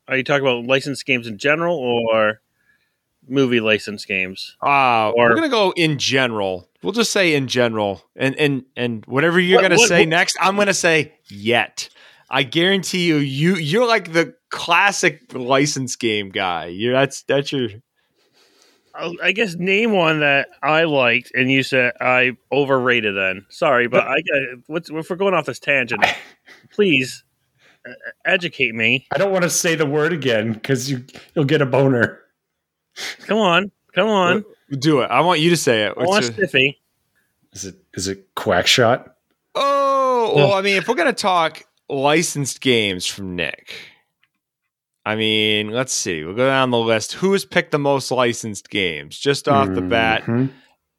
[0.07, 2.41] Are you talking about licensed games in general or
[3.27, 4.57] movie license games?
[4.61, 6.67] Uh, Or- we're gonna go in general.
[6.83, 10.09] We'll just say in general, and and and whatever you're What- gonna what- say what-
[10.09, 11.87] next, I'm gonna say yet.
[12.33, 16.67] I guarantee you, you you're like the classic license game guy.
[16.67, 17.69] You're that's that's your
[18.95, 23.15] I'll- guess name one that I liked, and you said I overrated.
[23.15, 24.59] Then sorry, but I got.
[24.67, 26.05] What's if we're going off this tangent?
[26.73, 27.23] Please
[27.85, 27.91] uh,
[28.25, 29.07] educate me.
[29.13, 31.03] I don't want to say the word again because you
[31.35, 32.19] you'll get a boner.
[33.27, 34.45] Come on, come on.
[34.79, 35.11] do it.
[35.11, 35.93] I want you to say it.
[35.97, 36.77] I want What's your- Stiffy.
[37.53, 39.09] Is it is it Quackshot?
[39.53, 43.73] Oh, well, I mean, if we're gonna talk licensed games from Nick,
[45.05, 46.23] I mean, let's see.
[46.23, 47.13] We'll go down the list.
[47.13, 49.17] Who has picked the most licensed games?
[49.17, 50.51] Just off the bat, Mhm.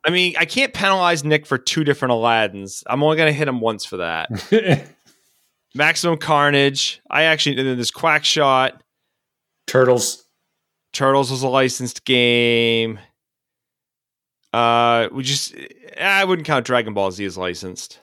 [0.04, 2.82] I mean, I can't penalize Nick for two different Aladdins.
[2.88, 4.28] I'm only gonna hit him once for that.
[5.74, 7.00] Maximum Carnage.
[7.08, 8.82] I actually and this there's Quack Shot.
[9.68, 10.24] Turtles.
[10.92, 12.98] Turtles was a licensed game.
[14.52, 15.54] Uh, we just
[15.98, 18.00] I wouldn't count Dragon Ball Z as licensed.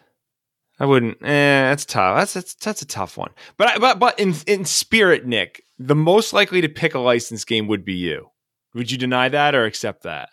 [0.80, 1.22] I wouldn't.
[1.22, 1.26] Eh,
[1.70, 2.18] that's tough.
[2.18, 3.32] That's that's that's a tough one.
[3.58, 7.48] But I, but but in in spirit, Nick, the most likely to pick a licensed
[7.48, 8.30] game would be you.
[8.74, 10.30] Would you deny that or accept that?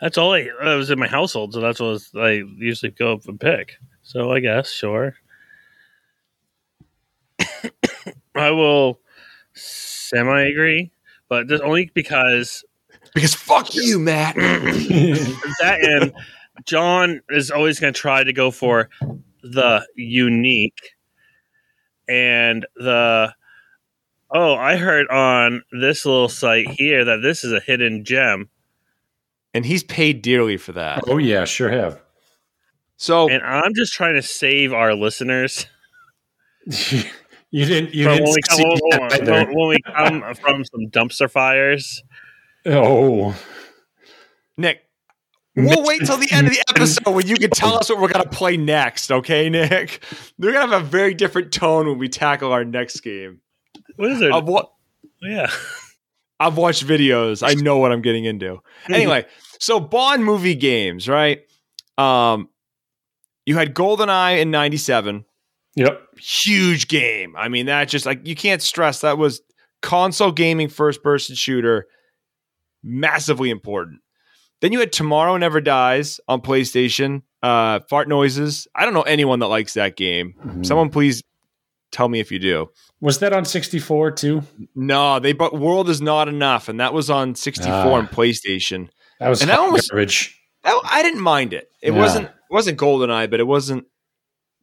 [0.00, 3.28] That's all I, I was in my household, so that's what I usually go up
[3.28, 3.74] and pick.
[4.02, 5.14] So I guess sure.
[8.34, 9.00] I will
[9.54, 10.90] semi agree,
[11.28, 12.64] but just only because
[13.14, 14.34] Because fuck you, Matt.
[14.36, 16.12] that and
[16.66, 18.88] John is always going to try to go for
[19.42, 20.78] the unique
[22.08, 23.34] and the
[24.32, 28.48] oh I heard on this little site here that this is a hidden gem
[29.54, 31.02] and he's paid dearly for that.
[31.08, 32.00] oh yeah, sure have.
[32.96, 35.66] So and I'm just trying to save our listeners
[36.66, 39.32] you didn't you didn't when we, come, when, that either.
[39.32, 42.02] when- when we come from some dumpster fires.
[42.64, 43.34] Oh,
[44.56, 44.82] Nick,
[45.56, 48.08] we'll wait till the end of the episode when you can tell us what we're
[48.12, 49.10] gonna play next.
[49.10, 50.02] Okay, Nick.
[50.38, 53.40] We're gonna have a very different tone when we tackle our next game.
[53.96, 54.32] What is it?
[54.32, 54.68] I've, wa-
[55.20, 55.50] yeah.
[56.40, 57.46] I've watched videos.
[57.46, 58.60] I know what I'm getting into.
[58.88, 59.26] Anyway,
[59.60, 61.40] so Bond movie games, right?
[61.98, 62.48] Um,
[63.46, 65.24] you had GoldenEye in '97.
[65.76, 66.00] yep.
[66.18, 67.34] Huge game.
[67.36, 69.40] I mean, that just like you can't stress that was
[69.82, 71.86] console gaming first person shooter,
[72.82, 74.00] massively important.
[74.62, 77.22] Then you had Tomorrow Never Dies on PlayStation.
[77.42, 78.66] Uh, fart noises.
[78.74, 80.34] I don't know anyone that likes that game.
[80.42, 80.64] Mhm.
[80.64, 81.22] Someone please
[81.90, 82.70] tell me if you do.
[83.00, 84.42] Was that on 64 too?
[84.76, 87.98] No, they but World is not enough, and that was on 64 Ah.
[87.98, 88.88] and PlayStation.
[89.18, 90.38] That was And that one was- garbage.
[90.64, 91.68] I, I didn't mind it.
[91.82, 91.98] It Yeah.
[91.98, 93.84] wasn't it wasn't GoldenEye, but it wasn't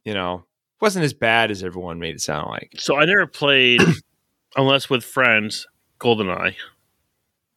[0.04, 0.46] you know
[0.80, 2.72] wasn't as bad as everyone made it sound like.
[2.78, 3.82] So I never played,
[4.56, 5.66] unless with friends,
[6.00, 6.54] GoldenEye.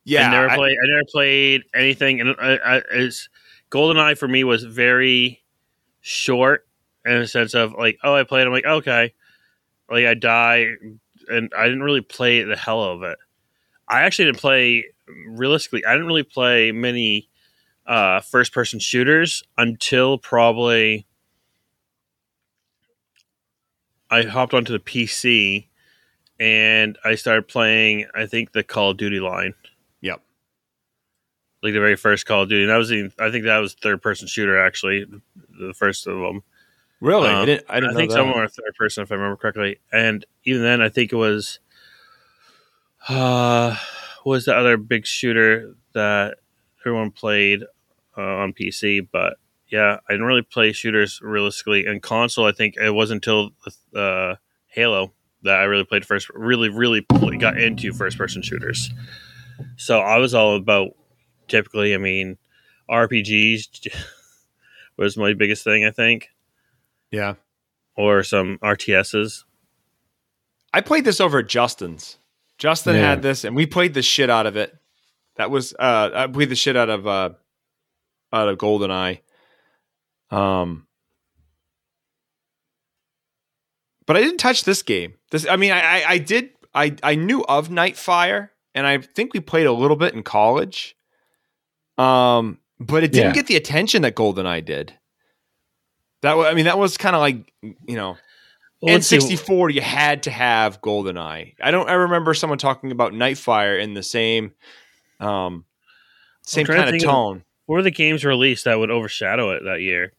[0.06, 0.78] Yeah, I never I- played.
[0.84, 3.30] I never played anything, and I, I, it's
[3.72, 5.42] GoldenEye for me was very
[6.02, 6.68] short
[7.06, 8.46] in a sense of like, oh, I played.
[8.46, 9.14] I'm like, okay,
[9.90, 10.68] like I die,
[11.30, 13.18] and I didn't really play the hell of it.
[13.88, 14.86] I actually didn't play
[15.28, 15.86] realistically.
[15.86, 17.30] I didn't really play many
[17.86, 21.06] uh, first-person shooters until probably
[24.10, 25.68] I hopped onto the PC
[26.40, 28.06] and I started playing.
[28.16, 29.54] I think the Call of Duty line.
[31.64, 32.64] Like the very first Call of Duty.
[32.64, 35.06] And that was the, I think that was third person shooter actually,
[35.60, 36.44] the first of them.
[37.00, 37.30] Really?
[37.30, 37.66] I Um, didn't.
[37.70, 39.80] I I, didn't think know some were third person if I remember correctly.
[39.92, 41.60] And even then, I think it was
[43.10, 43.76] uh,
[44.24, 46.38] what was the other big shooter that
[46.82, 47.64] everyone played
[48.18, 49.06] uh, on PC.
[49.12, 51.86] But yeah, I didn't really play shooters realistically.
[51.86, 53.52] And console, I think it wasn't until
[53.96, 54.36] uh,
[54.68, 55.14] Halo
[55.44, 56.30] that I really played first.
[56.30, 57.06] Really, really
[57.38, 58.92] got into first person shooters.
[59.76, 60.96] So I was all about
[61.48, 61.94] typically.
[61.94, 62.38] I mean,
[62.90, 63.88] RPGs
[64.98, 65.86] was my biggest thing.
[65.86, 66.30] I think
[67.12, 67.36] Yeah.
[67.96, 69.44] or some RTSs.
[70.74, 72.18] I played this over at Justin's.
[72.58, 73.02] Justin Yeah.
[73.10, 74.76] had this, and we played the shit out of it.
[75.36, 77.30] That was uh, I played the shit out of uh,
[78.32, 79.20] out of Goldeneye.
[80.32, 80.88] Um,
[84.06, 85.14] but I didn't touch this game.
[85.32, 86.52] This, I mean, I, I, I did.
[86.76, 90.96] I, I knew of Nightfire, and I think we played a little bit in college.
[91.98, 93.34] Um, but it didn't Yeah.
[93.34, 94.94] get the attention that GoldenEye did.
[96.22, 98.18] That wa- I mean, that was kind of like you know,
[98.82, 99.18] Well, let's see.
[99.18, 99.74] N64.
[99.74, 101.56] You had to have GoldenEye.
[101.62, 101.90] I don't.
[101.90, 104.54] I remember someone talking about Nightfire in the same,
[105.20, 105.66] um,
[106.42, 107.44] same kind of think of- tone.
[107.66, 110.12] What were the games released that would overshadow it that year?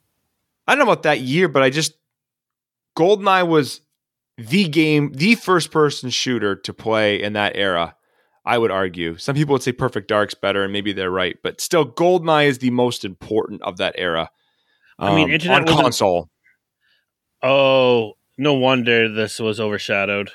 [0.67, 1.93] I don't know about that year, but I just
[2.97, 3.81] GoldenEye was
[4.39, 7.97] the game, the first person shooter to play in that era.
[8.45, 9.17] I would argue.
[9.17, 12.59] Some people would say Perfect Dark's better, and maybe they're right, but still, GoldenEye is
[12.59, 14.31] the most important of that era.
[14.99, 16.31] I mean, um, Internet on console.
[17.43, 20.31] Oh, no wonder this was overshadowed.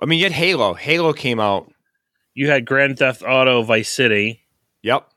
[0.00, 0.74] I mean, you had Halo.
[0.74, 1.70] Halo came out.
[2.34, 4.42] You had Grand Theft Auto Vice City.
[4.82, 5.08] Yep.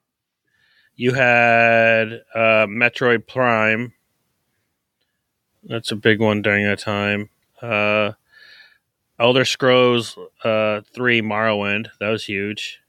[0.95, 3.93] You had uh, Metroid Prime.
[5.63, 7.29] That's a big one during that time.
[7.61, 8.13] Uh,
[9.19, 11.87] Elder Scrolls uh, 3 Morrowind.
[11.99, 12.79] That was huge.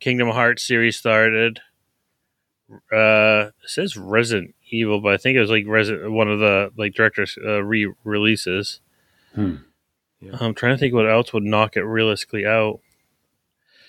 [0.00, 1.60] Kingdom Hearts series started.
[2.92, 6.72] Uh, it says Resident Evil, but I think it was like Resident one of the
[6.76, 8.80] like directors uh, re-releases.
[9.34, 9.56] Hmm.
[10.20, 10.36] Yeah.
[10.40, 12.80] I'm trying to think what else would knock it realistically out.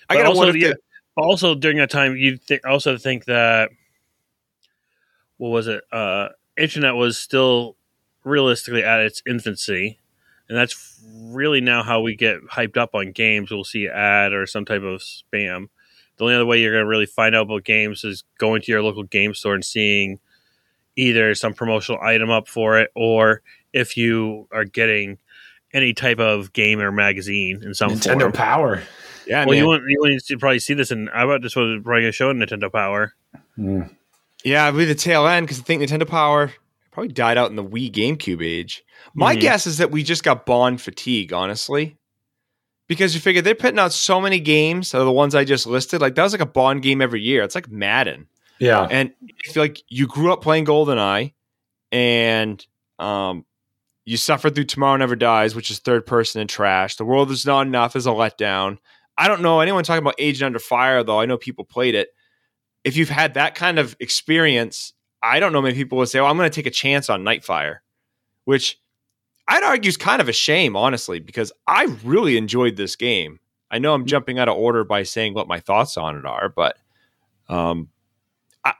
[0.08, 0.78] I gotta also, wonder yeah, the-
[1.22, 3.70] also during that time, you th- also think that
[5.36, 5.82] what was it?
[5.90, 7.76] Uh, internet was still
[8.24, 9.98] realistically at its infancy,
[10.48, 13.50] and that's really now how we get hyped up on games.
[13.50, 15.68] We'll see ad or some type of spam.
[16.16, 18.72] The only other way you're going to really find out about games is going to
[18.72, 20.18] your local game store and seeing
[20.96, 23.42] either some promotional item up for it, or
[23.72, 25.18] if you are getting
[25.72, 28.32] any type of game or magazine in some Nintendo form.
[28.32, 28.82] Power.
[29.26, 29.58] yeah, Well, man.
[29.58, 32.08] you want you want to probably see this, and I bet this was probably going
[32.08, 33.14] to show in Nintendo Power.
[33.56, 33.90] Mm.
[34.44, 36.52] Yeah, I believe the tail end because I think Nintendo Power
[36.90, 38.84] probably died out in the Wii GameCube age.
[39.14, 39.40] My Mhm.
[39.40, 41.96] guess is that we just got Bond fatigue, honestly.
[42.88, 46.00] Because you figure they're putting out so many games, of the ones I just listed.
[46.00, 47.42] Like that was like a Bond game every year.
[47.42, 48.26] It's like Madden.
[48.58, 48.88] Yeah.
[48.90, 49.12] And
[49.44, 51.34] if like you grew up playing GoldenEye
[51.92, 52.66] and
[52.98, 53.44] um
[54.04, 56.96] you suffered through Tomorrow Never Dies, which is third person and trash.
[56.96, 58.78] The World Is Not Enough is a letdown.
[59.18, 61.20] I don't know anyone talking about Agent Under Fire, though.
[61.20, 62.08] I know people played it.
[62.84, 66.30] If you've had that kind of experience, I don't know many people would say, well,
[66.30, 67.78] I'm going to take a chance on Nightfire,
[68.44, 68.78] which
[69.46, 73.40] I'd argue is kind of a shame, honestly, because I really enjoyed this game.
[73.70, 76.48] I know I'm jumping out of order by saying what my thoughts on it are,
[76.48, 76.78] but
[77.48, 77.88] um,
[78.64, 78.74] I,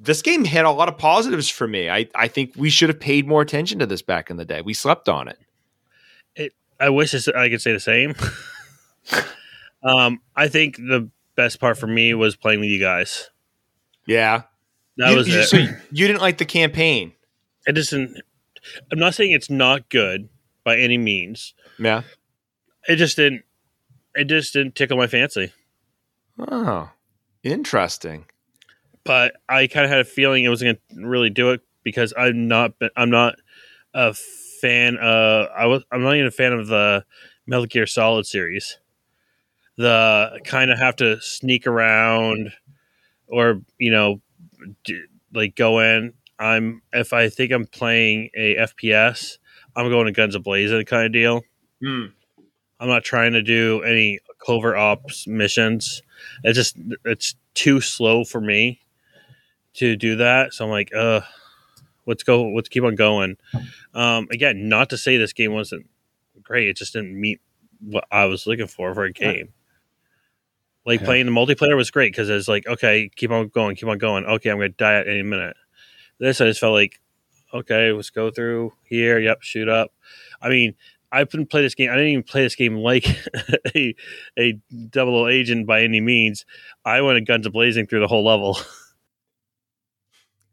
[0.00, 1.90] this game had a lot of positives for me.
[1.90, 4.62] I, I think we should have paid more attention to this back in the day.
[4.62, 5.38] We slept on it.
[6.80, 8.14] I wish I could say the same.
[9.84, 13.30] um, I think the best part for me was playing with you guys.
[14.04, 14.42] Yeah,
[14.96, 15.44] That you, was you- it.
[15.46, 17.12] So you didn't like the campaign,
[17.66, 18.20] it doesn't.
[18.90, 20.28] I'm not saying it's not good
[20.64, 21.54] by any means.
[21.78, 22.02] yeah?
[22.88, 23.42] It just didn't.
[24.14, 25.52] It just didn't tickle my fancy.
[26.38, 26.90] Oh,
[27.42, 28.26] interesting.
[29.04, 32.12] But I kind of had a feeling it was going to really do it because
[32.16, 32.72] I'm not.
[32.96, 33.36] I'm not
[33.94, 34.14] a
[34.60, 34.98] fan.
[34.98, 35.84] Uh, I was.
[35.90, 37.04] I'm not even a fan of the
[37.46, 38.78] Metal Gear Solid series.
[39.76, 42.52] The kind of have to sneak around,
[43.26, 44.20] or you know,
[44.84, 46.14] do, like go in.
[46.38, 49.38] I'm if I think I'm playing a FPS,
[49.76, 51.42] I'm going to Guns Ablazing kind of deal.
[51.82, 52.06] Hmm.
[52.80, 56.02] I'm not trying to do any covert ops missions.
[56.42, 58.80] It's just it's too slow for me
[59.74, 60.52] to do that.
[60.52, 61.20] So I'm like, uh,
[62.06, 62.48] let's go.
[62.48, 63.36] Let's keep on going.
[63.94, 65.86] Um, again, not to say this game wasn't
[66.42, 66.68] great.
[66.68, 67.40] It just didn't meet
[67.80, 69.52] what I was looking for for a game.
[70.84, 71.06] Like Yeah.
[71.06, 74.24] playing the multiplayer was great because it's like, okay, keep on going, keep on going.
[74.24, 75.56] Okay, I'm gonna die at any minute.
[76.18, 77.00] This I just felt like,
[77.54, 79.18] okay, let's go through here.
[79.18, 79.92] Yep, shoot up.
[80.40, 80.74] I mean,
[81.12, 81.90] I couldn't play this game.
[81.90, 83.06] I didn't even play this game like
[83.76, 83.94] a
[84.38, 84.58] a
[84.90, 86.44] double O agent by any means.
[86.84, 88.58] I went at guns blazing through the whole level.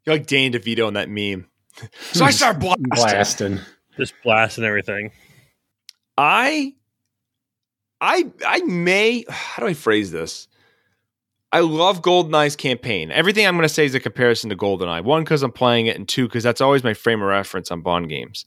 [0.06, 1.48] You're like Danny DeVito in that meme.
[2.12, 2.86] so I start blasting.
[2.90, 3.60] Blasting.
[3.98, 5.12] just blasting everything.
[6.18, 6.74] I,
[8.02, 9.26] I, I may.
[9.30, 10.48] How do I phrase this?
[11.52, 13.10] I love GoldenEye's campaign.
[13.12, 15.04] Everything I'm going to say is a comparison to GoldenEye.
[15.04, 17.82] One, because I'm playing it, and two, because that's always my frame of reference on
[17.82, 18.46] Bond games.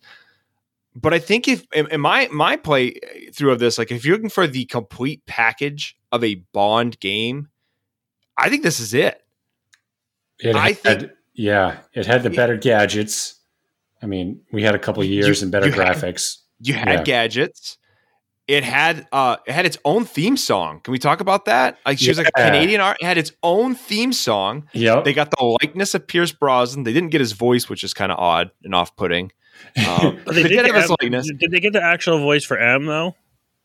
[0.95, 4.15] But I think if in, my my play eh, through of this, like if you're
[4.17, 7.49] looking for the complete package of a Bond game,
[8.39, 9.21] I think this is it.
[10.39, 13.37] It I had, think- yeah, it had the better gadgets.
[14.03, 16.37] I mean, we had a couple You- years and better you had- graphics.
[16.61, 17.03] You had Yeah.
[17.03, 17.79] gadgets.
[18.49, 20.81] It had uh it had its own theme song.
[20.81, 21.79] Can we talk about that?
[21.87, 24.69] Like she was like a Canadian art, it had its own theme song.
[24.73, 25.01] Yeah.
[25.01, 26.83] They got the likeness of Pierce Brosnan.
[26.85, 29.31] They didn't get his voice, which is kind of odd and off-putting.
[29.87, 31.31] Um, But they they did did have his get, likeness.
[31.39, 33.15] did they get the actual voice for M though?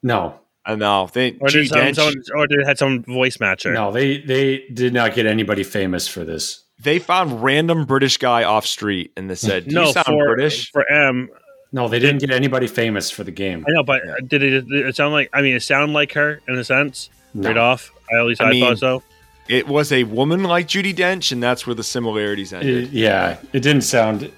[0.03, 0.39] no.
[0.63, 1.09] I know.
[1.13, 3.73] They Or did, some, someone, or did it had some voice matcher?
[3.73, 6.65] No, they they did not get anybody famous for this.
[6.77, 10.35] they found random British guy off street and they said, "Do no, you sound for
[10.35, 11.29] British?" for M.
[11.71, 13.65] No, they didn't get anybody famous for the game.
[13.67, 15.29] I know, but did it, did it sound like?
[15.33, 17.49] I mean, it sounded like her in a sense, No.
[17.49, 17.91] right off.
[18.13, 19.03] I, at least I I, mean, thought so.
[19.49, 22.85] It was a woman like Judi Dench, and that's where the similarities ended.
[22.85, 24.31] It- yeah, it didn't sound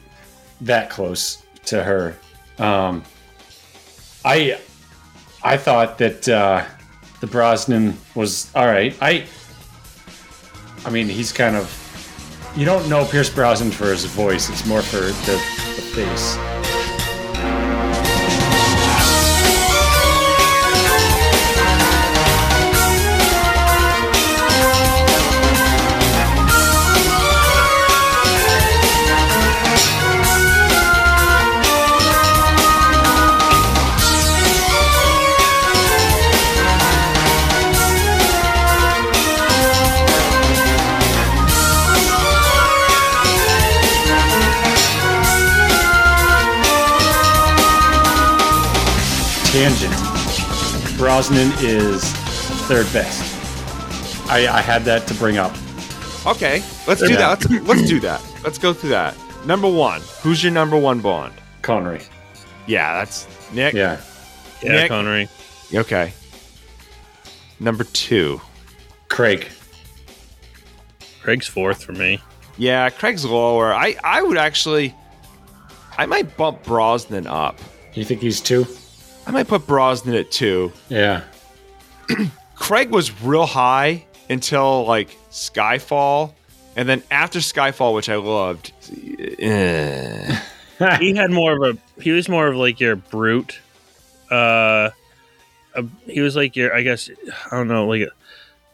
[0.62, 2.18] that close to her.
[2.58, 3.04] Um,
[4.26, 4.60] I
[5.44, 6.66] I thought that uh,
[7.22, 8.96] the Brosnan was all right.
[9.02, 9.26] I
[10.86, 11.76] I mean, he's kind of
[12.56, 14.50] you don't know Pierce Brosnan for his voice.
[14.50, 15.34] It's more for the,
[15.76, 16.36] the face.
[51.20, 52.02] Brosnan is
[52.70, 53.22] third best.
[54.32, 55.52] I, I had that to bring up.
[56.26, 57.36] Okay, let's do Yeah.
[57.36, 57.50] that.
[57.50, 58.22] Let's, let's do that.
[58.42, 59.18] Let's go through that.
[59.46, 61.34] Number one, who's your number one Bond?
[61.62, 62.04] Connery.
[62.68, 63.74] Yeah, that's Nick.
[63.74, 64.00] Yeah.
[64.64, 64.88] Yeah, Nick?
[64.88, 65.28] Connery.
[65.76, 66.14] Okay.
[67.60, 68.40] Number two.
[69.10, 69.50] Craig.
[71.22, 72.22] Craig's fourth for me.
[72.58, 73.74] Yeah, Craig's lower.
[73.74, 74.96] I, I would actually,
[75.98, 77.60] I might bump Brosnan up.
[77.94, 78.66] You think he's two?
[79.30, 80.72] I might put Brosnan at two.
[80.90, 81.22] Yeah.
[82.56, 86.34] Craig was real high until like Skyfall,
[86.76, 88.72] and then after Skyfall, which I loved.
[89.38, 90.40] eh.
[91.00, 92.02] he had more of a.
[92.02, 93.60] He was more of like your brute.
[94.32, 94.90] Uh,
[95.76, 96.74] a, he was like your.
[96.74, 97.12] I guess
[97.52, 98.10] I don't know, like a,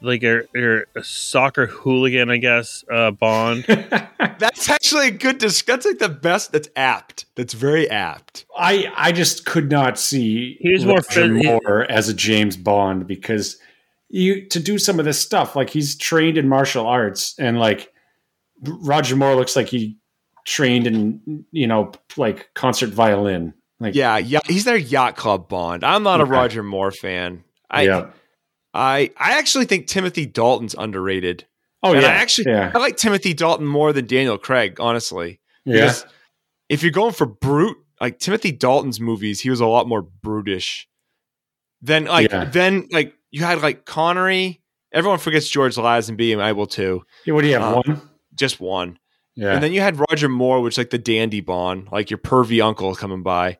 [0.02, 2.30] like a, your soccer hooligan.
[2.30, 3.64] I guess uh, Bond.
[4.40, 5.38] That's actually a good.
[5.38, 6.52] Dis- that's like the best.
[6.52, 7.26] That's apt.
[7.36, 8.46] That's very apt.
[8.58, 12.14] I I just could not see He was more Roger fit- he- Moore as a
[12.14, 13.58] James Bond because
[14.10, 17.92] you to do some of this stuff like he's trained in martial arts and like
[18.62, 19.98] Roger Moore looks like he
[20.46, 24.40] trained in you know like concert violin like Yeah, yeah.
[24.46, 25.84] He's their yacht club Bond.
[25.84, 27.44] I'm not a Roger Moore fan.
[27.70, 28.10] I, yeah
[28.76, 31.46] I, I actually think Timothy Dalton's underrated.
[31.84, 34.80] oh and yeah I actually, yeah I like Timothy Dalton more than Daniel Craig.
[34.80, 35.94] Honestly, yeah
[36.70, 40.88] if you're going for brute, like Timothy Dalton's movies, he was a lot more brutish.
[41.82, 42.46] Then like Yeah.
[42.46, 44.62] then like you had like Connery.
[44.92, 47.04] Everyone forgets George Lazenby, and I will too.
[47.26, 48.02] Yeah, what do you have Uh, one
[48.34, 48.98] Just one.
[49.36, 52.64] yeah And then you had Roger Moore, which like the dandy Bond, like your pervy
[52.64, 53.58] uncle coming by.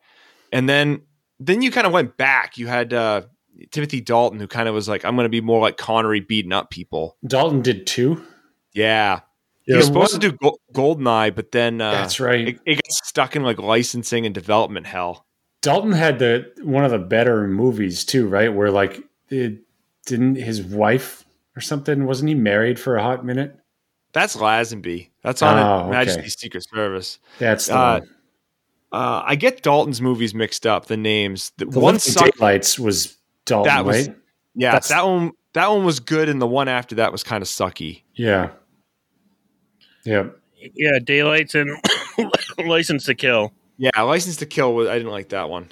[0.52, 1.02] And then
[1.40, 2.58] then you kind of went back.
[2.58, 3.24] You had uh
[3.72, 6.52] Timothy Dalton, who kind of was like, I'm going to be more like Connery beating
[6.54, 7.18] up people.
[7.26, 8.22] Dalton did two
[8.74, 9.22] Yeah.
[9.64, 12.60] He Yeah, was supposed one- to do Go- Goldeneye, but then uh, that's right it,
[12.66, 15.26] it got stuck in like licensing and development hell.
[15.62, 19.60] Dalton had the one of the better movies too right where like it
[20.06, 21.26] didn't his wife
[21.56, 23.58] or something wasn't he married for a hot minute
[24.14, 25.10] That's Lazenby.
[25.24, 25.92] That's on Oh, okay.
[25.92, 27.18] Majesty's Secret Service.
[27.40, 28.00] that's the Uh.
[28.92, 30.86] Uh, I get Dalton's movies mixed up.
[30.86, 31.52] The names.
[31.58, 32.38] The, The one one sucked.
[32.38, 34.18] Daylights was Dalton, That was- right?
[34.56, 35.32] Yeah, that's- that one.
[35.54, 38.04] That one was good, and the one after that was kind of sucky.
[38.14, 38.50] Yeah.
[40.06, 40.28] Yeah.
[40.76, 41.70] yeah, Daylights and
[42.66, 43.54] License to Kill.
[43.78, 44.74] Yeah, License to Kill.
[44.74, 45.64] was- I didn't like that one.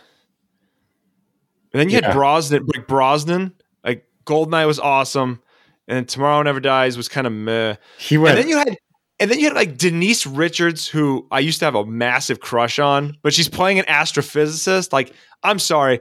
[1.73, 2.07] And then you Yeah.
[2.07, 2.65] had Brosnan.
[2.73, 3.53] Like Brosnan,
[3.83, 5.41] like Goldeneye was awesome,
[5.87, 7.75] and Tomorrow Never Dies was kind of meh.
[7.97, 8.37] He went.
[8.37, 8.77] And then you had,
[9.19, 12.79] and then you had like Denise Richards, who I used to have a massive crush
[12.79, 14.93] on, but she's playing an astrophysicist.
[14.93, 15.13] Like,
[15.43, 15.99] I'm sorry,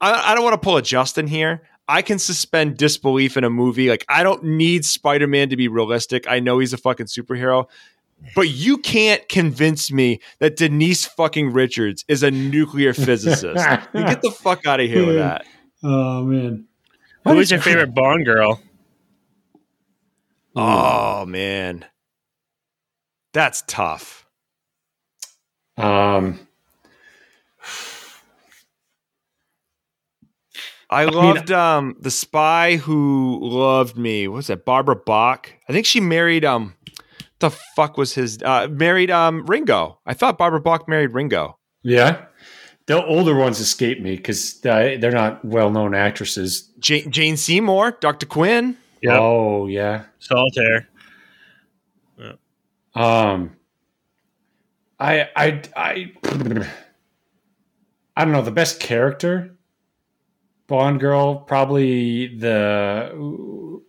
[0.00, 1.62] I, I don't want to pull a Justin here.
[1.88, 3.88] I can suspend disbelief in a movie.
[3.88, 6.26] Like, I don't need Spider Man to be realistic.
[6.28, 7.66] I know he's a fucking superhero,
[8.34, 13.64] but you can't convince me that Denise fucking Richards is a nuclear physicist.
[13.94, 15.46] Get the fuck out of here with that.
[15.82, 16.66] oh man.
[17.24, 18.60] Who was your favorite Bond girl?
[20.56, 21.84] Oh man,
[23.32, 24.26] that's tough.
[25.76, 26.40] Um.
[30.90, 34.26] I mean- loved um the spy who loved me.
[34.28, 34.64] What's that?
[34.64, 35.50] Barbara Bach.
[35.68, 36.74] I think she married um
[37.40, 39.98] the fuck was his uh married um Ringo.
[40.06, 41.58] I thought Barbara Bach married Ringo.
[41.82, 42.24] Yeah.
[42.86, 46.70] The older ones escape me because they're not well-known actresses.
[46.82, 48.24] Ja- Jane Seymour, Dr.
[48.24, 48.78] Quinn.
[49.02, 49.16] Yep.
[49.20, 50.04] Oh yeah.
[50.18, 50.88] Solitaire.
[52.94, 53.56] Um.
[54.98, 56.12] I I I.
[58.16, 59.56] I don't know the best character.
[60.68, 63.82] Bond girl, probably the who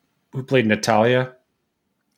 [0.47, 1.36] played Natalia.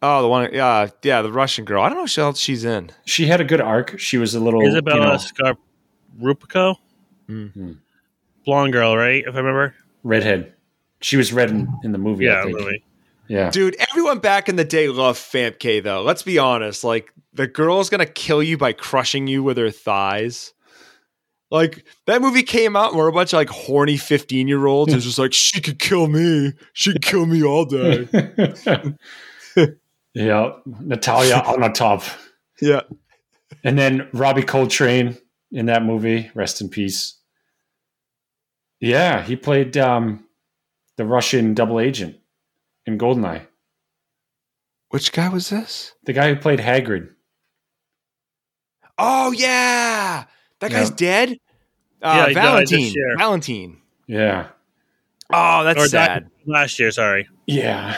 [0.03, 1.83] Oh, the one, yeah, yeah, the Russian girl.
[1.83, 2.91] I don't know what else she's in.
[3.05, 3.99] She had a good arc.
[3.99, 5.55] She was a little Izabella you know,
[6.23, 6.75] Scorupco,
[7.29, 7.77] Mhm.
[8.45, 9.23] blonde girl, right?
[9.25, 9.75] If I remember.
[10.03, 10.53] redhead.
[11.01, 12.25] She was red in, in the movie.
[12.25, 12.59] Yeah, I think.
[12.59, 12.83] Louis.
[13.27, 13.49] Yeah.
[13.49, 16.01] Dude, everyone back in the day loved Famke though.
[16.03, 16.83] Let's be honest.
[16.83, 20.53] Like the girl's gonna kill you by crushing you with her thighs.
[21.51, 24.93] Like that movie came out and we're a bunch of like horny 15 year olds.
[24.93, 26.53] It's just like she could kill me.
[26.73, 28.07] She could kill me all day.
[30.13, 32.03] yeah, Natalia on the top,
[32.61, 32.81] yeah.
[33.65, 35.17] and then Robbie Coltrane
[35.51, 36.31] in that movie.
[36.33, 37.17] Rest in peace.
[38.79, 40.25] Yeah, he played um,
[40.97, 42.15] the Russian double agent
[42.85, 43.45] in Goldeneye.
[44.89, 45.93] Which guy was this?
[46.03, 47.09] The guy who played Hagrid.
[48.97, 50.25] Oh yeah.
[50.61, 50.95] That guy's Yeah.
[50.95, 51.37] dead?
[52.01, 52.93] Uh, he died this Valentine.
[52.93, 53.17] year.
[53.17, 53.77] Valentine.
[54.07, 54.47] Yeah,
[55.33, 56.07] Oh, that's Or sad.
[56.23, 56.91] died last year.
[56.91, 57.27] Sorry.
[57.45, 57.95] yeah,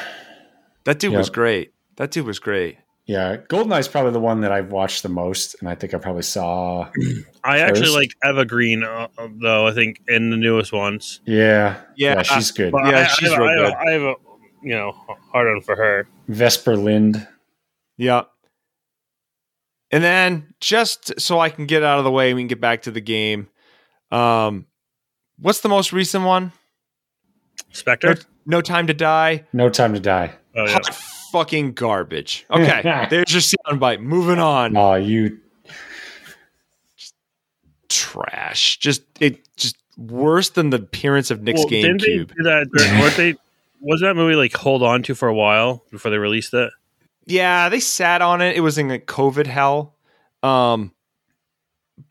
[0.86, 1.18] That dude Yeah.
[1.20, 1.72] was great.
[1.96, 2.78] That dude was great.
[3.06, 3.38] yeah.
[3.50, 6.22] Goldeneye is probably the one that I've watched the most, and I think I probably
[6.24, 6.90] saw.
[7.44, 9.08] I actually like Eva Green uh,
[9.42, 9.68] though.
[9.68, 11.22] I think in the newest ones.
[11.26, 12.22] Yeah, Yeah.
[12.24, 12.72] she's good.
[12.72, 13.74] But Yeah, I, she's I, real I, good.
[13.74, 14.16] I have a
[14.64, 14.92] you know
[15.32, 16.08] hard on for her.
[16.28, 17.28] Vesper Lynd.
[17.98, 18.24] Yeah.
[19.94, 22.82] And then just so I can get out of the way, we can get back
[22.82, 23.48] to the game.
[24.12, 24.66] Um,
[25.40, 26.52] what's the most recent one?
[27.72, 28.18] Spectre.
[28.46, 29.46] No Time to Die.
[29.54, 30.32] No Time to Die.
[30.56, 30.80] Oh yeah.
[31.32, 32.46] Fucking garbage.
[32.52, 34.02] Okay, there's your soundbite.
[34.02, 34.76] Moving on.
[34.76, 35.40] Oh, you.
[37.90, 38.78] Trash.
[38.80, 39.48] Just it.
[39.58, 42.28] Just worse than the appearance of Nick's Well, didn't they GameCube.
[42.36, 42.68] do that?
[42.76, 43.36] during- Weren't they?
[43.82, 46.72] Was that movie like hold on to for a while before they released it?
[47.26, 48.56] Yeah, they sat on it.
[48.56, 49.96] It was in a COVID hell.
[50.42, 50.92] Um,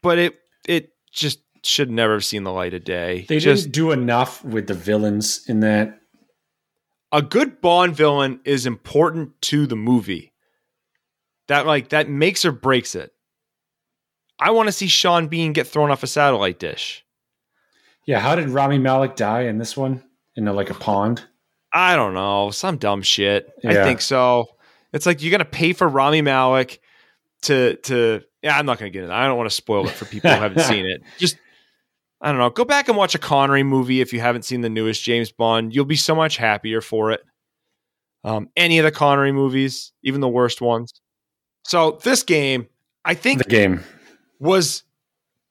[0.00, 0.34] but it
[0.66, 3.26] it just should never have seen the light of day.
[3.28, 6.00] They just didn't do enough with the villains in that.
[7.12, 10.32] a good Bond villain is important to the movie.
[11.48, 13.12] That like that makes or breaks it.
[14.38, 17.04] I want to see Sean Bean get thrown off a satellite dish.
[18.06, 20.02] Yeah, how did Rami Malek die in this one?
[20.34, 21.22] In a, like a pond?
[21.72, 23.52] I don't know, some dumb shit.
[23.64, 24.46] I think so.
[24.92, 26.80] It's like you're gonna pay for Rami Malek
[27.42, 29.10] to to yeah, I'm not gonna get it.
[29.10, 31.02] I don't want to spoil it for people who haven't seen it.
[31.18, 31.36] Just
[32.20, 32.50] I don't know.
[32.50, 35.74] Go back and watch a Connery movie if you haven't seen the newest James Bond.
[35.74, 37.20] You'll be so much happier for it.
[38.24, 40.92] Um, any of the Connery movies, even the worst ones.
[41.64, 42.68] So this game,
[43.04, 43.82] I think The game.
[44.38, 44.84] was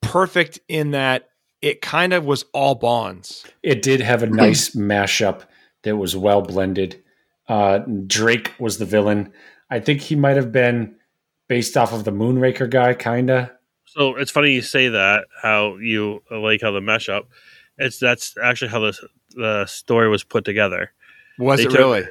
[0.01, 1.27] perfect in that
[1.61, 3.45] it kind of was all Bonds.
[3.61, 5.41] It did have a nice mashup
[5.83, 7.03] that was well blended.
[7.51, 9.33] Uh, Drake was the villain.
[9.69, 10.95] I think he might have been
[11.49, 13.51] based off of the Moonraker guy, kinda.
[13.83, 15.25] So it's funny you say that.
[15.41, 17.27] How you like how the mesh up.
[17.77, 18.97] It's that's actually how the
[19.35, 20.93] the story was put together.
[21.37, 22.07] Was They it really?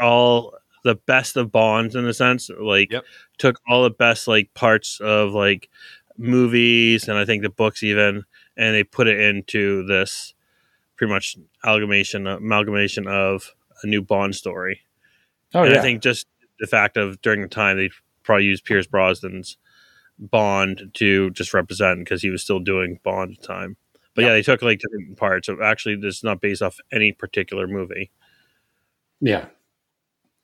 [0.00, 2.50] all the best of Bonds in a sense.
[2.50, 3.04] Like Yep.
[3.38, 5.68] took all the best like parts of like
[6.18, 8.24] movies and I think the books even,
[8.56, 10.34] and they put it into this
[10.96, 14.80] pretty much amalgamation amalgamation of a new Bond story.
[15.54, 16.26] Oh and yeah, I think just
[16.60, 17.90] the fact of during the time they
[18.22, 19.56] probably used Pierce Brosnan's
[20.18, 23.76] Bond to just represent because he was still doing Bond at the time.
[24.14, 25.46] But yeah, they took like different parts.
[25.46, 28.10] So actually, this is not based off any particular movie.
[29.20, 29.46] yeah.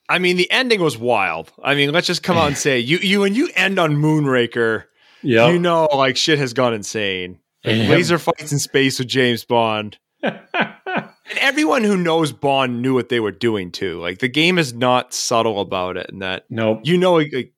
[0.08, 1.52] I mean, the ending was wild.
[1.62, 4.86] I mean, let's just come out and say you you when you end on Moonraker,
[5.22, 5.50] Yeah.
[5.50, 7.38] you know like shit has gone insane.
[7.64, 9.98] Laser fights in space with James Bond.
[11.28, 14.00] And everyone who knows Bond knew what they were doing too.
[14.00, 16.80] Like the game is not subtle about it, and that nope.
[16.84, 17.52] you know, like,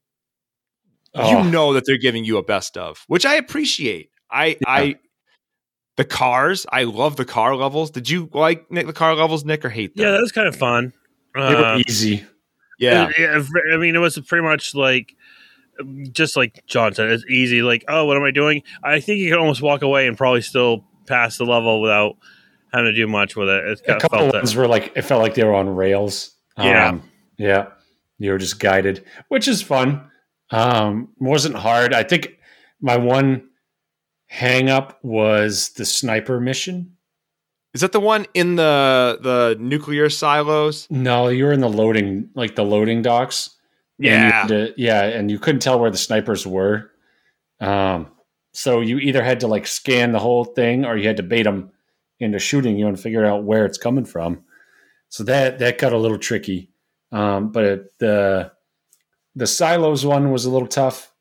[1.14, 4.10] Oh, you know that they're giving you a best of, which I appreciate.
[4.30, 4.96] I I
[5.98, 7.90] the cars, I love the car levels.
[7.90, 10.06] Did you like Nick the car levels, Nick, or hate them?
[10.06, 10.92] Yeah, that was kind of fun.
[11.34, 12.24] they were Uh, easy.
[12.78, 13.08] yeah.
[13.10, 15.14] it- it- I mean, it was pretty much like,
[16.12, 17.60] just like John said, it's easy.
[17.60, 18.62] Like, oh, what am I doing?
[18.82, 22.16] I think you can almost walk away and probably still pass the level without
[22.72, 23.64] having to do much with it.
[23.66, 24.58] It's A kind of couple felt ones it.
[24.58, 26.34] were like it felt like they were on rails.
[26.58, 26.88] Yeah.
[26.88, 27.02] Um,
[27.38, 27.66] yeah.
[28.18, 30.02] You were just guided, which is fun.
[30.50, 31.92] Um, wasn't hard.
[31.94, 32.38] I think
[32.80, 33.48] my one
[34.26, 36.96] hang up was the sniper mission.
[37.74, 40.86] Is that the one in the the nuclear silos?
[40.90, 43.50] No, you were in the loading, like the loading docks.
[44.04, 46.90] And to- yeah, and you couldn't tell where the snipers were.
[47.60, 48.08] Um,
[48.52, 51.44] so you either had to like scan the whole thing, or you had to bait
[51.44, 51.70] them
[52.22, 54.42] into shooting you and figure out where it's coming from.
[55.08, 56.70] So that that got a little tricky.
[57.10, 58.52] Um, but the
[59.34, 61.12] the silos one was a little tough.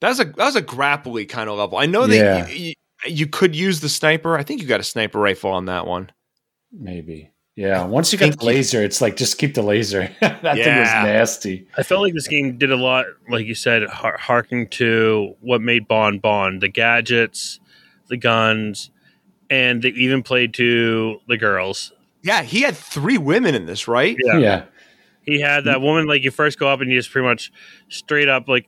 [0.00, 1.78] That was a that was a grapply kind of level.
[1.78, 2.46] I know that Yeah.
[2.48, 2.74] you, you,
[3.06, 4.36] you could use the sniper.
[4.38, 6.10] I think you got a sniper rifle on that one.
[6.72, 7.30] maybe.
[7.54, 8.52] Yeah, once you got Thank the you.
[8.52, 10.10] laser, it's like just keep the laser.
[10.22, 11.66] that thing was nasty.
[11.76, 15.60] I felt like this game did a lot, like you said, har- harking to what
[15.60, 17.60] made Bond Bond: the gadgets,
[18.08, 18.90] the guns,
[19.52, 21.92] and they even played to the girls.
[22.22, 24.16] Yeah, he had three women in this, right?
[24.18, 24.38] Yeah.
[24.38, 24.64] Yeah.
[25.24, 27.52] He had that woman like you first go up and you just pretty much
[27.88, 28.66] straight up like,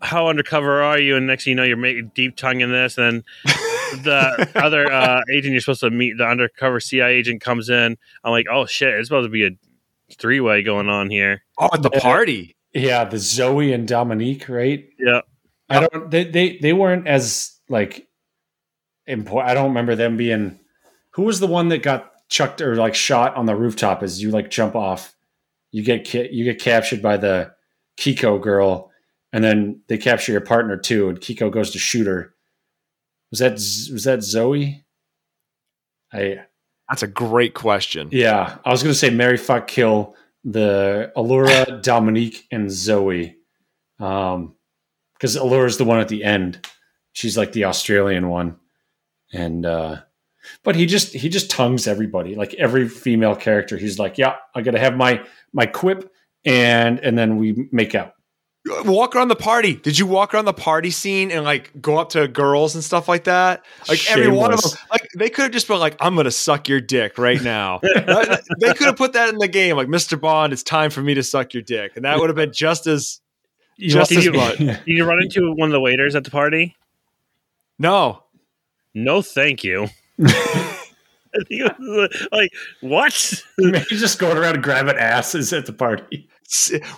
[0.00, 1.16] how undercover are you?
[1.16, 3.44] And next thing you know, you're making deep tongue in this, and then
[4.04, 7.96] the other uh, agent you're supposed to meet, the undercover CIA agent comes in.
[8.22, 9.50] I'm like, oh shit, it's supposed to be a
[10.16, 11.42] three way going on here.
[11.58, 12.54] Oh, at the party.
[12.74, 14.84] Yeah, the Zoe and Dominique, right?
[15.00, 15.22] Yeah,
[15.68, 18.07] I don't they they, they weren't as like
[19.08, 19.50] important.
[19.50, 20.58] I don't remember them being
[21.10, 24.30] who was the one that got chucked or like shot on the rooftop as you
[24.30, 25.14] like jump off.
[25.72, 27.52] You get ca- you get captured by the
[27.98, 28.90] Kiko girl
[29.32, 32.34] and then they capture your partner too and Kiko goes to shoot her.
[33.30, 34.84] Was that was that Zoe?
[36.12, 36.40] I
[36.88, 38.08] That's a great question.
[38.12, 43.36] yeah, I was going to say Mary fuck kill the Alura, Dominique, and Zoe,
[43.98, 44.54] um,
[45.14, 46.66] because Alura's the one at the end.
[47.12, 48.56] She's like the Australian one,
[49.32, 49.96] and uh,
[50.62, 52.34] but he just he just tongues everybody.
[52.34, 56.12] Like every female character, he's like, yeah, I got to have my my quip,
[56.44, 58.14] and and then we make out.
[58.84, 59.74] Walk around the party.
[59.76, 63.08] Did you walk around the party scene and like go up to girls and stuff
[63.08, 63.64] like that?
[63.88, 66.68] Like every one of them, like they could have just been like, "I'm gonna suck
[66.68, 70.20] your dick right now." they could have put that in the game, like Mr.
[70.20, 72.86] Bond, it's time for me to suck your dick, and that would have been just
[72.86, 73.20] as
[73.76, 74.58] You Just know- as much.
[74.58, 76.76] did you run into one of the waiters at the party?
[77.78, 78.24] no.
[79.04, 79.88] No, thank you.
[82.32, 83.12] Like what?
[83.58, 86.28] He's just going around grabbing asses at the party.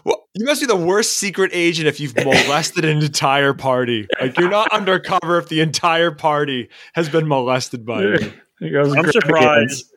[0.04, 4.06] Well, you must be the worst secret agent if you've molested an entire party.
[4.20, 8.32] Like you're not undercover if the entire party has been molested by you.
[8.62, 9.92] I'm surprised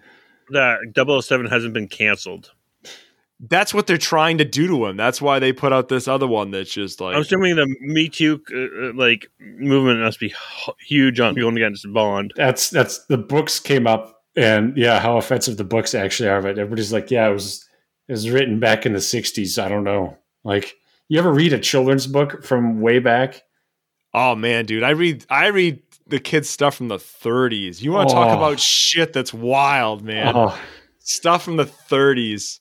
[0.49, 0.79] that
[1.21, 2.51] 007 hasn't been canceled.
[3.49, 4.95] That's what they're trying to do to him.
[4.95, 8.07] That's why they put out this other one that's just like I'm assuming the Me
[8.07, 8.57] Too uh,
[8.89, 10.33] uh, like movement must be
[10.79, 12.31] huge on going against Bond.
[12.37, 16.57] that's that's the books came up and yeah how offensive the books actually are but
[16.57, 17.67] everybody's like yeah it was
[18.07, 20.73] it was written back in the 60s i don't know like
[21.07, 23.41] you ever read a children's book from way back
[24.15, 27.81] Oh man, dude, I read I read the kids stuff from the 30s.
[27.81, 28.37] You want to talk Oh.
[28.37, 30.33] about shit that's wild, man?
[30.35, 30.55] oh
[30.99, 32.59] Stuff from the 30s.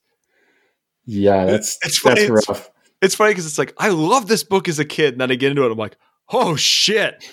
[1.06, 4.44] Yeah that's It's funny, that's it's- rough It's funny because it's like I love this
[4.44, 5.96] book as a kid, and then I get into it, I'm like,
[6.32, 7.24] oh shit.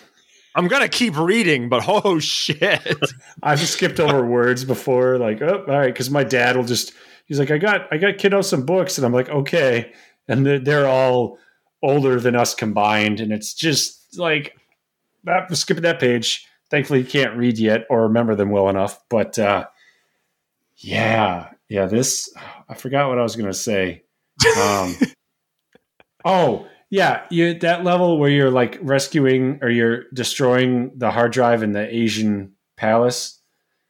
[0.55, 2.82] I'm gonna keep reading, but oh shit.
[3.43, 6.91] i've skipped over words before like oh all right because my dad will just
[7.28, 9.93] he's like i got i got kiddo some books and i'm like okay
[10.28, 11.38] and they're, they're all
[11.84, 14.55] older than us combined and it's just like
[15.24, 19.38] that skipping that page thankfully you can't read yet or remember them well enough but
[19.39, 19.65] uh
[20.78, 22.34] yeah yeah this
[22.70, 24.03] i forgot what i was gonna say.
[24.57, 24.95] Um
[26.26, 31.63] oh yeah you that level where you're like rescuing or you're destroying the hard drive
[31.63, 33.41] in the asian palace.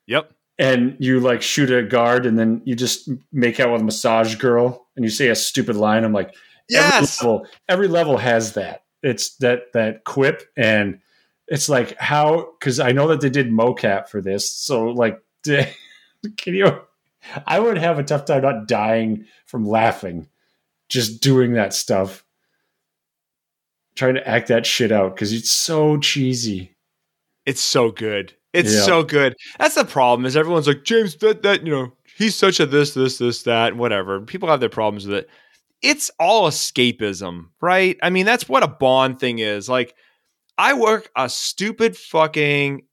[0.07, 0.31] Yep.
[0.57, 4.35] and you like shoot a guard and then you just make out with a massage
[4.35, 6.03] girl and you say a stupid line.
[6.03, 6.33] I'm like
[6.67, 7.19] Yes.
[7.21, 8.83] every level, every level has that.
[9.01, 10.99] It's that that quip and
[11.47, 14.51] it's like how because i know that they did mocap for this.
[14.51, 16.79] So like can you
[17.47, 20.27] i would have a tough time not dying from laughing
[20.89, 22.23] just doing that stuff
[23.95, 26.75] trying to act that shit out because it's so cheesy
[27.45, 28.33] It's so good.
[28.53, 28.81] It's Yeah.
[28.83, 29.35] so good.
[29.59, 30.25] That's the problem.
[30.25, 33.75] Is everyone's like James that that you know he's such a this this this that
[33.75, 34.21] whatever.
[34.21, 35.29] People have their problems with it.
[35.81, 37.97] It's all escapism, right?
[38.03, 39.69] I mean, that's what a Bond thing is.
[39.69, 39.95] Like,
[40.57, 42.83] I work a stupid fucking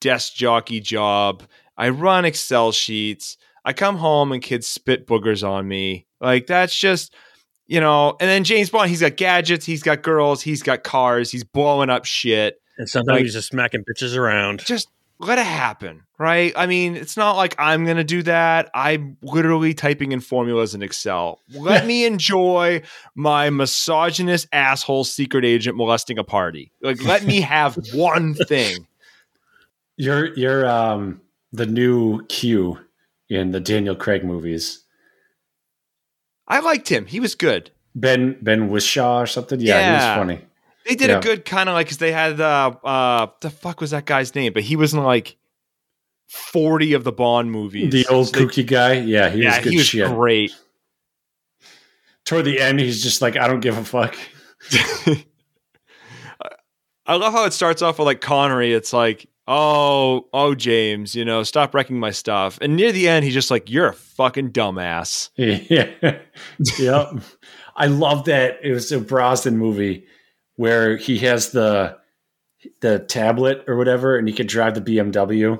[0.00, 1.42] desk jockey job.
[1.76, 3.36] I run Excel sheets.
[3.64, 6.06] I come home and kids spit boogers on me.
[6.20, 7.14] Like, that's just
[7.66, 8.16] you know.
[8.20, 11.90] And then James Bond, he's got gadgets, he's got girls, he's got cars, he's blowing
[11.90, 14.64] up shit And sometimes Like- he's just smacking bitches around.
[14.64, 14.88] just
[15.18, 16.52] let it happen, right?
[16.56, 18.68] I mean, it's not like I'm going to do that.
[18.74, 21.38] I'm literally typing in formulas in Excel.
[21.54, 22.82] Let me enjoy
[23.14, 26.72] my misogynist asshole secret agent molesting a party.
[26.82, 28.88] Like, let me have one thing.
[29.96, 31.20] You're you're um
[31.52, 32.78] the new Q
[33.32, 34.84] in the Daniel Craig movies.
[36.48, 37.06] I liked him.
[37.06, 37.70] He was good.
[37.94, 39.60] Ben Ben Whishaw or something.
[39.60, 40.44] Yeah, he was funny.
[40.88, 41.18] They did Yeah.
[41.18, 44.34] a good kind of like because they had uh uh the fuck was that guy's
[44.34, 44.52] name?
[44.52, 45.36] But he was in like
[46.28, 47.92] forty of the Bond movies.
[47.92, 48.94] The old So they- kooky guy.
[48.94, 50.08] Yeah, he yeah, was good he was shit.
[50.08, 50.52] great.
[52.24, 54.16] Toward the end, he's just like, I don't give a fuck.
[57.04, 58.72] I love how it starts off with like Connery.
[58.72, 62.58] It's like oh, oh, James, you know, stop wrecking my stuff.
[62.60, 65.30] And near the end, he's just like, you're a fucking dumbass.
[65.36, 65.90] Yeah.
[66.78, 67.12] yep.
[67.76, 68.58] I love that.
[68.62, 70.06] It was a Brosnan movie
[70.56, 71.96] where he has the
[72.80, 75.58] the tablet or whatever, and he can drive the BMW,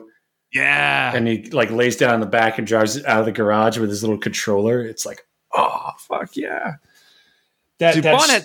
[0.52, 1.12] Yeah.
[1.16, 3.76] and he like lays down in the back and drives it out of the garage
[3.78, 4.84] with his little controller.
[4.84, 6.74] It's like, oh fuck yeah.
[7.80, 8.44] That Dude, that's, Bond had,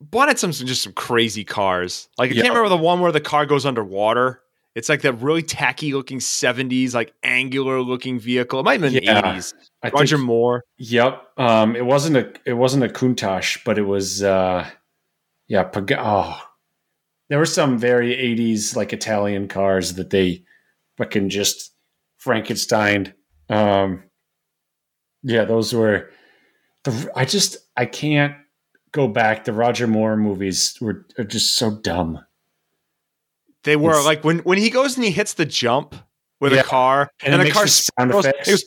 [0.00, 2.08] Bond had some just some crazy cars.
[2.18, 4.42] Like I can't remember the one where the car goes underwater.
[4.74, 8.60] It's like that really tacky looking '70s, like angular looking vehicle.
[8.60, 9.22] It might have been Yeah.
[9.22, 9.54] '80s.
[9.82, 10.64] I Roger think, Moore.
[10.76, 11.22] Yep.
[11.38, 14.68] Um, it wasn't a it wasn't a Countach, but it was uh,
[15.48, 15.62] yeah.
[15.64, 16.38] Pag- oh,
[17.30, 20.44] there were some very '80s like Italian cars that they
[20.98, 21.72] fucking just
[22.18, 23.14] Frankenstein.
[23.48, 24.02] Um,
[25.22, 26.10] yeah, those were
[26.84, 27.10] the.
[27.16, 28.34] I just I can't
[28.96, 29.44] go back.
[29.44, 32.24] The Roger Moore movies were are just so dumb.
[33.64, 35.94] They were It's- like when when he goes and he hits the jump
[36.40, 36.60] with Yeah.
[36.60, 38.48] a car, And, and, the car the sound goes, effects.
[38.50, 38.64] goes-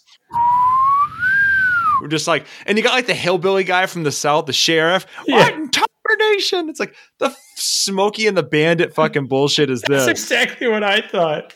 [2.01, 5.05] we're just like, and you got like the hillbilly guy from the south, the sheriff.
[5.27, 5.35] Yeah.
[5.37, 6.69] What in tarnation?
[6.69, 10.23] It's like the Smokey and the Bandit fucking bullshit is That's this.
[10.23, 11.53] exactly what I thought.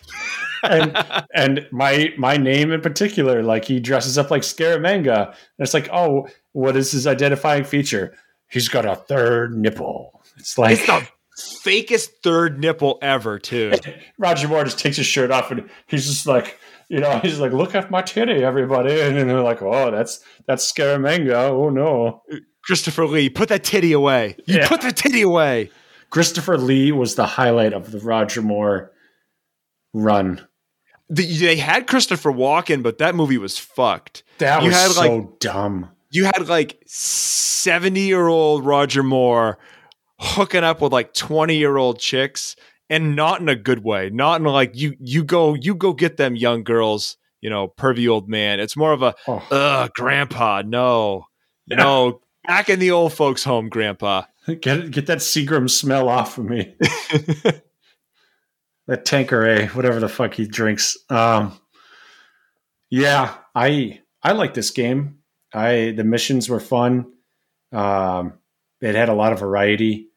[0.64, 0.98] and
[1.34, 5.28] and my my name in particular, like he dresses up like Scaramanga.
[5.30, 8.14] And it's like, oh, what is his identifying feature?
[8.54, 10.22] He's got a third nipple.
[10.38, 11.08] It's like It's the
[11.66, 13.74] fakest third nipple ever, too.
[14.20, 17.52] Roger Moore just takes his shirt off and he's just like, you know, he's like,
[17.52, 19.02] look at my titty, everybody.
[19.02, 21.34] And then they're like, oh, that's that's Scaramanga.
[21.34, 22.22] Oh no.
[22.64, 24.36] Christopher Lee, put that titty away.
[24.46, 24.68] You Yeah.
[24.68, 25.72] put that titty away.
[26.12, 28.92] Christopher Lee was the highlight of the Roger Moore
[29.94, 30.48] run.
[31.10, 34.24] The- they had Christopher Walken, but that movie was fucked.
[34.38, 35.90] That You was had, so like- dumb.
[36.14, 39.58] You had like 70 year old Roger Moore
[40.20, 42.56] hooking up with like 20 year old chicks
[42.90, 44.10] and not in a good way.
[44.12, 48.08] Not in like you you go you go get them young girls, you know, pervy
[48.08, 48.60] old man.
[48.60, 49.44] It's more of a Oh.
[49.52, 51.26] ugh, grandpa, no.
[51.68, 54.24] No, back in the old folks' home, grandpa.
[54.62, 56.76] Get get that Seagram smell off of me.
[58.88, 60.98] that Tanqueray, whatever the fuck he drinks.
[61.10, 61.58] Um,
[62.90, 65.20] yeah, I I like this game.
[65.54, 67.12] I the missions were fun.
[67.72, 68.34] Um,
[68.82, 70.08] it had a lot of variety.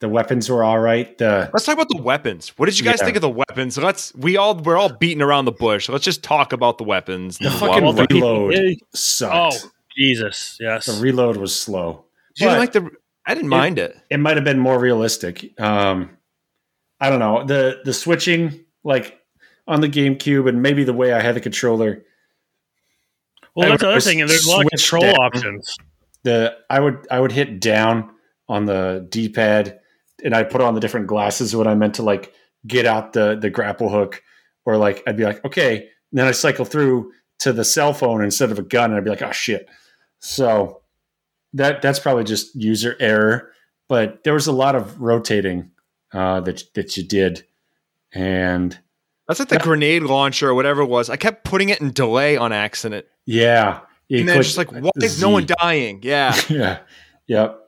[0.00, 1.16] The weapons were all right.
[1.18, 2.48] The Let's talk about the weapons.
[2.56, 3.04] What did you guys Yeah.
[3.04, 3.76] think of the weapons?
[3.76, 5.88] Let's we all we're all beating around the bush.
[5.88, 7.36] Let's just talk about the weapons.
[7.38, 9.66] the and fucking what- what- reload Oh, sucked.
[9.96, 10.56] Jesus.
[10.60, 10.86] Yes.
[10.86, 12.04] The reload was slow.
[12.36, 12.88] you didn't like the
[13.26, 13.94] I didn't mind it.
[14.08, 15.52] it might have been more realistic.
[15.60, 16.10] Um,
[16.98, 19.20] I don't know the the switching like
[19.68, 22.04] on the GameCube and maybe the way I had the controller.
[23.54, 24.20] Well, I that's the other thing.
[24.20, 25.16] And there's a lot of control down.
[25.16, 25.76] options.
[26.22, 28.10] The I would I would hit down
[28.48, 29.80] on the D pad
[30.22, 32.32] and I put on the different glasses when I meant to like
[32.66, 34.22] get out the the grapple hook
[34.64, 38.22] or like I'd be like okay, and then I cycle through to the cell phone
[38.22, 39.68] instead of a gun and I'd be like oh shit.
[40.18, 40.82] So
[41.54, 43.50] that that's probably just user error,
[43.88, 45.70] but there was a lot of rotating
[46.12, 47.44] uh, that that you did,
[48.12, 48.78] and
[49.26, 51.08] That's like the grenade launcher or whatever it was.
[51.08, 53.06] I kept putting it in delay on accident.
[53.30, 56.00] Yeah, and then just like, why is no one dying?
[56.02, 56.34] Yeah.
[56.48, 56.78] yeah,
[57.26, 57.58] yep.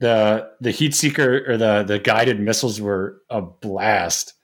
[0.00, 4.34] The the heat seeker or the the guided missiles were a blast.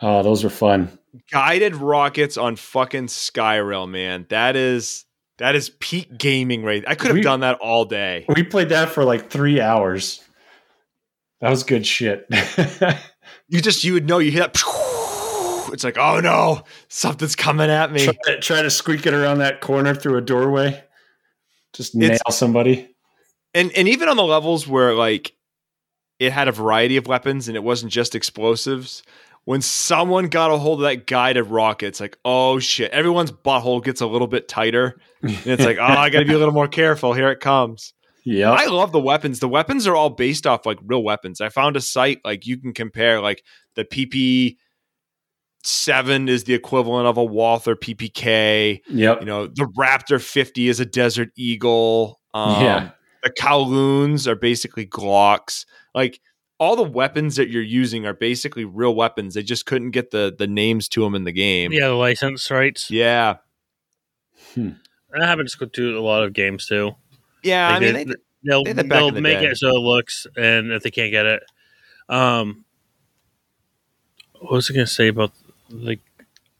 [0.00, 0.98] Oh, those were fun.
[1.30, 4.26] Guided rockets on fucking Skyrail, man.
[4.30, 5.04] That is
[5.38, 6.84] that is peak gaming right.
[6.86, 8.24] I could have We- done that all day.
[8.28, 10.22] We played that for like three hours.
[11.40, 12.26] That was good shit.
[13.48, 14.62] You just you would know you hit that.
[15.76, 18.04] It's like, oh no, something's coming at me.
[18.04, 20.82] try, to, try to squeak it around that corner through a doorway.
[21.72, 22.88] Just nail It's- somebody.
[23.54, 25.32] and and even on the levels where like
[26.18, 29.02] it had a variety of weapons and it wasn't just explosives
[29.44, 33.84] when someone got a hold of that guided rocket it's like oh shit everyone's butthole
[33.84, 36.66] gets a little bit tighter and it's like oh i gotta be a little more
[36.68, 37.92] careful here it comes
[38.24, 38.50] yeah.
[38.50, 41.76] i love the weapons the weapons are all based off like real weapons i found
[41.76, 43.42] a site like you can compare like
[43.74, 44.56] the pp
[45.66, 49.20] 7 is the equivalent of a walther ppk Yep.
[49.20, 52.90] you know the raptor 50 is a desert eagle um, Yeah.
[53.22, 55.64] the Kowloons are basically Glocks.
[55.94, 56.20] Like
[56.58, 59.34] all the weapons that you're using are basically real weapons.
[59.34, 61.72] They just couldn't get the the names to them in the game.
[61.72, 62.90] Yeah, the license rights.
[62.90, 63.36] yeah,
[64.54, 64.74] That
[65.22, 66.92] happens to a lot of games too.
[67.42, 67.68] yeah.
[67.68, 68.14] Like, I mean, they, they,
[68.44, 69.46] they'll they the they'll the make day.
[69.46, 71.42] it so it looks, and if they can't get it,
[72.08, 72.64] um,
[74.40, 75.32] what was I going to say about
[75.70, 76.00] like?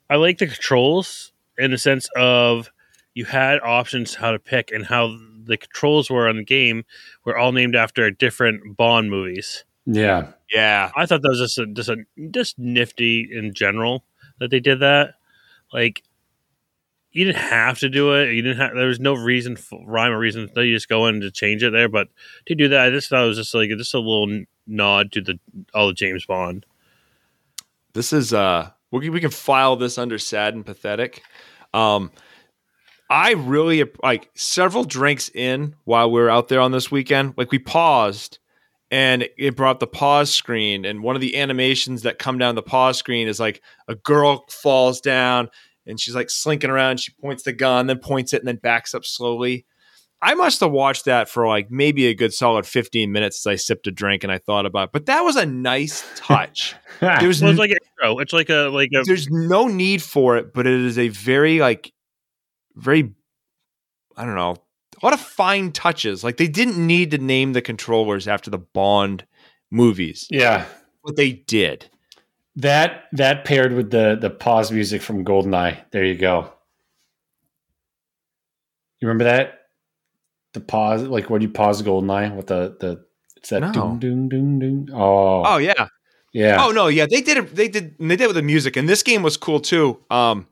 [0.08, 2.70] I like the controls in the sense of
[3.14, 6.84] you had options how to pick, and how the controls were on the game
[7.24, 9.64] were all named after different Bond movies.
[9.86, 10.32] Yeah.
[10.50, 10.90] Yeah.
[10.96, 14.04] I thought that was just a, just a just nifty in general
[14.40, 15.14] that they did that.
[15.72, 16.02] Like
[17.16, 18.34] you didn't have to do it.
[18.34, 18.74] You didn't have.
[18.74, 20.50] There was no reason, for, rhyme or reason.
[20.54, 22.08] that You just go in to change it there, but
[22.44, 25.22] to do that, I just thought it was just like just a little nod to
[25.22, 25.38] the
[25.72, 26.66] all the James Bond.
[27.94, 31.22] This is uh we can, we can file this under sad and pathetic.
[31.74, 32.10] Um
[33.08, 37.34] I really like several drinks in while we were out there on this weekend.
[37.36, 38.40] Like we paused
[38.90, 42.62] and it brought the pause screen and one of the animations that come down the
[42.62, 45.48] pause screen is like a girl falls down
[45.86, 48.94] and she's like slinking around she points the gun then points it and then backs
[48.94, 49.66] up slowly
[50.22, 53.56] i must have watched that for like maybe a good solid 15 minutes as i
[53.56, 54.92] sipped a drink and i thought about it.
[54.92, 58.18] but that was a nice touch there was Well, it's n- like an intro.
[58.18, 61.58] It's like a like a there's no need for it but it is a very
[61.60, 61.92] like
[62.74, 63.12] very
[64.16, 64.56] i don't know
[65.02, 68.58] a lot of fine touches like they didn't need to name the controllers after the
[68.58, 69.26] bond
[69.70, 70.64] movies yeah.
[71.04, 71.90] but they did
[72.56, 75.76] That that paired with the the pause music from Goldeneye.
[75.90, 76.50] There you go.
[79.00, 79.65] You remember that?
[80.56, 83.04] The pause, like when you pause Goldeneye with the the
[83.36, 83.72] it's that No.
[83.72, 84.88] doom doom doom doom.
[84.94, 85.88] Oh, oh yeah
[86.32, 86.64] yeah.
[86.64, 87.54] Oh no, yeah, they did it.
[87.54, 87.94] They did.
[88.00, 89.98] and They did it with the music, and this game was cool too.
[90.10, 90.46] Um,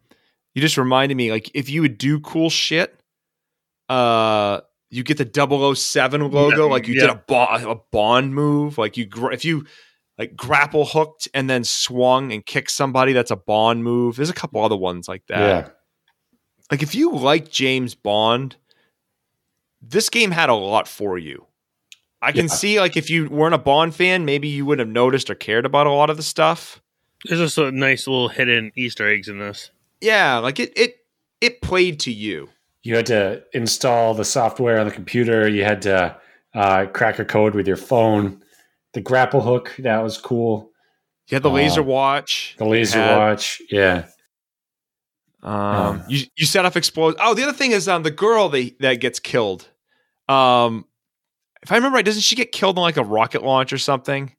[0.55, 2.99] you just reminded me, like, if you would do cool shit,
[3.89, 5.25] uh, you get the
[5.75, 7.01] 007 logo, Yeah, like you yeah.
[7.01, 9.65] did a, bo- a Bond move, like you gra- if you
[10.19, 14.17] like grapple hooked and then swung and kicked somebody, that's a Bond move.
[14.17, 15.39] There's a couple other ones like that.
[15.41, 15.69] yeah.
[16.71, 18.57] Like if you like James Bond,
[19.89, 21.47] this game had a lot for you.
[22.23, 22.53] I can Yeah.
[22.55, 25.67] see like if you weren't a Bond fan, maybe you wouldn't have noticed or cared
[25.67, 26.81] about a lot of the stuff.
[27.27, 29.71] there's just a nice little hidden Easter eggs in this.
[30.01, 30.97] Yeah, like it it
[31.41, 32.49] it played to you.
[32.83, 35.49] You had to install the software on the computer.
[35.49, 36.17] You had to
[36.55, 38.43] uh, crack a code with your phone.
[38.93, 40.71] The grapple hook that was cool.
[41.29, 41.55] You had the Oh.
[41.55, 42.55] laser watch.
[42.59, 43.61] The laser Had- watch.
[43.71, 44.05] Yeah.
[45.43, 47.17] Um, you you set off explode.
[47.19, 49.69] Oh, the other thing is um the girl they, that gets killed.
[50.29, 50.87] Um,
[51.63, 54.35] if I remember right, doesn't she get killed in like a rocket launch or something?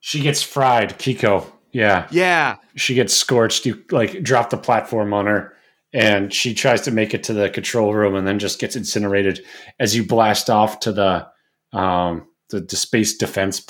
[0.00, 0.98] She gets fried.
[0.98, 1.46] Kiko.
[1.72, 2.06] Yeah.
[2.10, 3.64] Yeah, she gets scorched.
[3.64, 5.54] You like drop the platform on her,
[5.92, 9.44] and she tries to make it to the control room, and then just gets incinerated
[9.78, 11.26] as you blast off to the
[11.72, 13.64] um the, the space defense.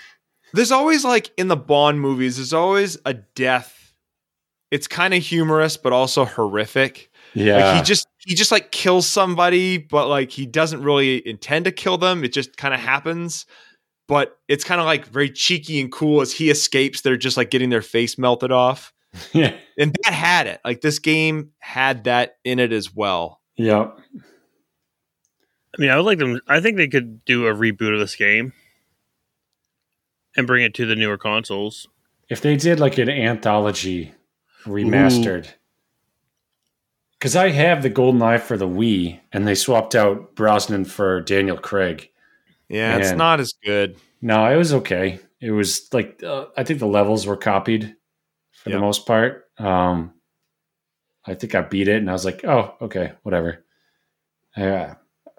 [0.54, 3.92] there's always like in the Bond movies, there's always a death.
[4.70, 7.10] It's kind of humorous, but also horrific.
[7.34, 11.64] yeah, Like he just he just like kills somebody, but like he doesn't really intend
[11.64, 12.24] to kill them.
[12.24, 12.88] It just kind of mm-hmm.
[12.88, 13.46] happens.
[14.08, 17.00] But it's kind of like very cheeky and cool as he escapes.
[17.00, 18.92] They're just like getting their face melted off.
[19.32, 20.60] yeah, And that had it.
[20.64, 23.40] Like this game had that in it as well.
[23.56, 23.98] yep.
[24.14, 26.40] I mean, I would like them.
[26.48, 28.52] I think they could do a reboot of this game
[30.36, 31.88] and bring it to the newer consoles.
[32.28, 34.12] If they did like an anthology
[34.64, 35.48] remastered,
[37.22, 41.20] because I have the Golden Eye for the Wii, and they swapped out Brosnan for
[41.20, 42.10] Daniel Craig.
[42.68, 43.96] Yeah, it's not as good.
[44.20, 45.20] No, it was okay.
[45.40, 47.94] It was like uh, I think the levels were copied
[48.50, 48.76] for Yeah.
[48.76, 49.44] the most part.
[49.56, 50.14] Um,
[51.24, 53.64] I think I beat it, and I was like, "Oh, okay, whatever."
[54.56, 54.94] Yeah,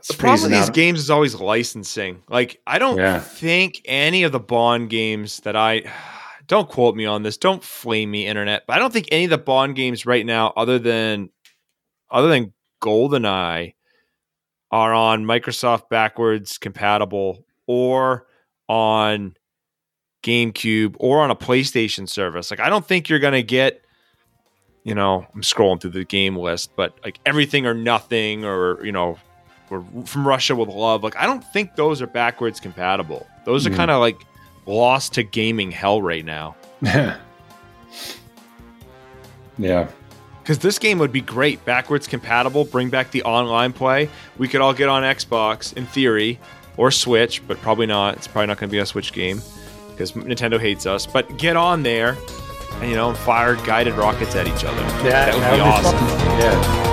[0.08, 0.74] The problem with these out.
[0.74, 2.24] games is always licensing.
[2.30, 3.20] Like I don't Yeah.
[3.20, 5.84] think any of the Bond games that I
[6.48, 9.32] don't quote me on this, don't flame me, internet, but I don't think any of
[9.32, 11.30] the Bond games right now, other than
[12.14, 13.74] other than GoldenEye,
[14.72, 18.26] are on Microsoft backwards compatible or
[18.68, 19.36] on
[20.24, 22.50] GameCube or on a PlayStation service.
[22.50, 23.82] Like I don't think you're gonna get,
[24.84, 28.92] you know, I'm scrolling through the game list, but like everything or nothing or you
[28.92, 29.18] know,
[29.70, 31.04] or from Russia with love.
[31.04, 33.28] Like I don't think those are backwards compatible.
[33.46, 33.76] Those are Mm.
[33.76, 34.18] kind of like
[34.66, 36.56] lost to gaming hell right now.
[39.58, 39.88] yeah,
[40.44, 42.66] Because this game would be great, backwards compatible.
[42.66, 44.10] Bring back the online play.
[44.38, 46.38] We could all get on Xbox in theory,
[46.76, 48.18] or Switch, but probably not.
[48.18, 49.42] It's probably not going to be a Switch game
[49.92, 51.08] because Nintendo hates us.
[51.08, 52.18] But get on there,
[52.82, 54.82] and you know, fire guided rockets at each other.
[55.08, 55.98] yeah, that would be awesome.
[55.98, 56.40] fun.
[56.40, 56.93] Yeah,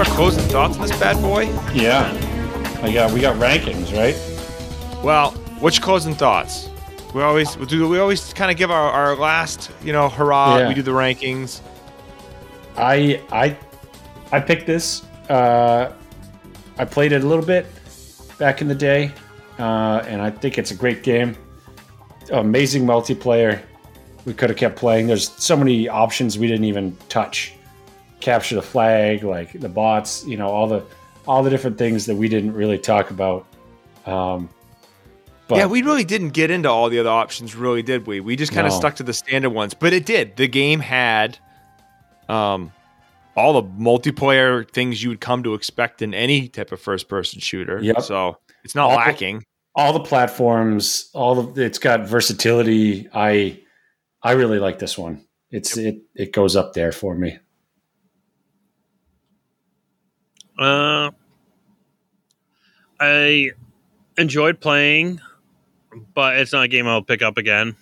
[0.00, 1.42] our closing thoughts on this bad boy?
[1.74, 2.10] yeah.
[2.82, 4.16] I got we got rankings, right?
[5.04, 6.70] Well, which closing thoughts?
[7.14, 7.86] We always we do.
[7.86, 10.56] We always kind of give our, our last, you know, hurrah.
[10.56, 10.68] Yeah.
[10.68, 11.60] We do the rankings.
[12.78, 13.58] I I
[14.32, 15.04] I picked this.
[15.28, 15.92] Uh,
[16.78, 17.66] I played it a little bit
[18.38, 19.12] back in the day,
[19.58, 21.36] uh, and I think it's a great game.
[22.32, 23.60] Amazing multiplayer.
[24.24, 25.08] We could have kept playing.
[25.08, 27.52] There's so many options we didn't even touch.
[28.20, 30.84] Capture the flag, like the bots, you know, all the
[31.26, 33.46] all the different things that we didn't really talk about.
[34.06, 34.48] Um,
[35.48, 38.20] but yeah, we really didn't get into all the other options, really, did we?
[38.20, 38.78] We just kind of No.
[38.78, 39.74] stuck to the standard ones.
[39.74, 40.36] But it did.
[40.36, 41.38] The game had
[42.28, 42.72] um
[43.36, 47.40] all the multiplayer things you would come to expect in any type of first person
[47.40, 47.80] shooter.
[47.82, 48.02] Yep.
[48.02, 49.44] So it's not All- lacking.
[49.74, 53.08] all the platforms, all of it's got versatility.
[53.14, 53.60] I
[54.22, 55.24] I really like this one.
[55.50, 57.38] It's it it goes up there for me.
[60.60, 61.10] Uh,
[63.00, 63.52] I
[64.18, 65.20] enjoyed playing,
[66.14, 67.76] but it's not a game I'll pick up again.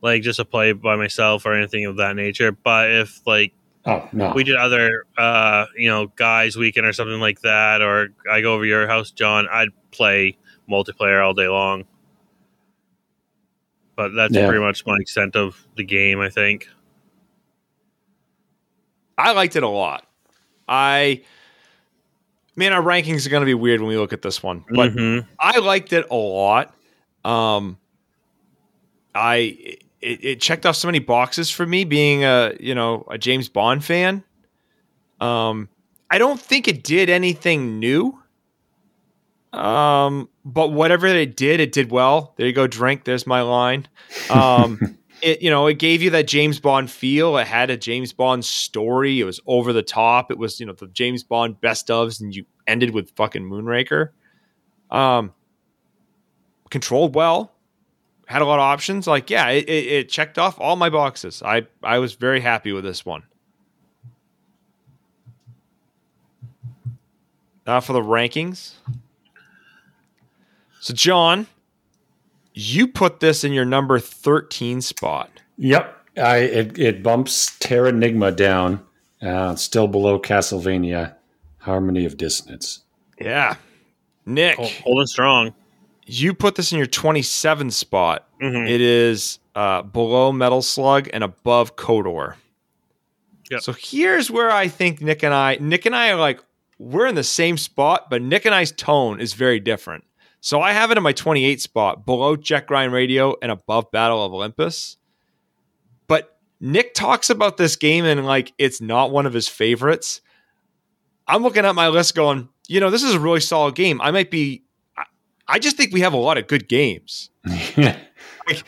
[0.00, 2.52] Like just to play by myself or anything of that nature.
[2.52, 3.52] But if like
[3.84, 8.08] Oh no, we did other, uh, you know, guys weekend or something like that, or
[8.30, 10.38] I go over your house, John, I'd play
[10.70, 11.84] multiplayer all day long.
[13.94, 14.46] But that's Yeah.
[14.46, 16.20] pretty much my extent of the game.
[16.20, 16.68] I think.
[19.18, 20.05] I liked it a lot.
[20.68, 21.22] I
[22.56, 24.92] man, our rankings are going to be weird when we look at this one, but
[24.92, 25.26] Mhm.
[25.38, 26.74] I liked it a lot.
[27.24, 27.78] Um,
[29.14, 33.18] I it, it checked off so many boxes for me being a you know a
[33.18, 34.22] James Bond fan.
[35.20, 35.68] Um,
[36.10, 38.18] I don't think it did anything new.
[39.52, 42.34] Um, but whatever it did, it did well.
[42.36, 43.04] There you go, drink.
[43.04, 43.88] There's my line.
[44.28, 47.36] Um, it you know it gave you that James Bond feel.
[47.36, 49.20] It had a James Bond story.
[49.20, 50.30] It was over the top.
[50.30, 54.10] It was you know the James Bond best ofs, and you ended with fucking Moonraker.
[54.90, 55.34] Um,
[56.70, 57.52] controlled well,
[58.26, 59.08] had a lot of options.
[59.08, 61.42] Like yeah, it, it, it checked off all my boxes.
[61.44, 63.24] I I was very happy with this one.
[67.66, 68.74] Now for the rankings.
[70.78, 71.48] So John,
[72.58, 75.30] you put this in your number 13 spot.
[75.58, 78.82] Yep, I it, it bumps Terra Terranigma down.
[79.22, 81.14] Uh, still below Castlevania,
[81.58, 82.80] Harmony of Dissonance.
[83.20, 83.56] Yeah.
[84.26, 85.54] Nick, Hol- Holding strong.
[86.06, 88.26] you put this in your 27 spot.
[88.42, 88.68] Mhm.
[88.68, 92.34] It is uh, below Metal Slug and above KOTOR.
[93.50, 93.60] Yep.
[93.62, 96.40] So here's where I think Nick and I, Nick and I are like,
[96.78, 100.04] we're in the same spot, but Nick and I's tone is very different.
[100.46, 104.24] So I have it in my 28 spot, below Jet Grind Radio and above Battle
[104.24, 104.96] of Olympus.
[106.06, 110.20] But Nick talks about this game and like it's not one of his favorites.
[111.26, 114.00] I'm looking at my list going, you know, this is a really solid game.
[114.00, 114.62] I might be,
[114.96, 115.02] I,
[115.48, 117.30] I just think we have a lot of good games.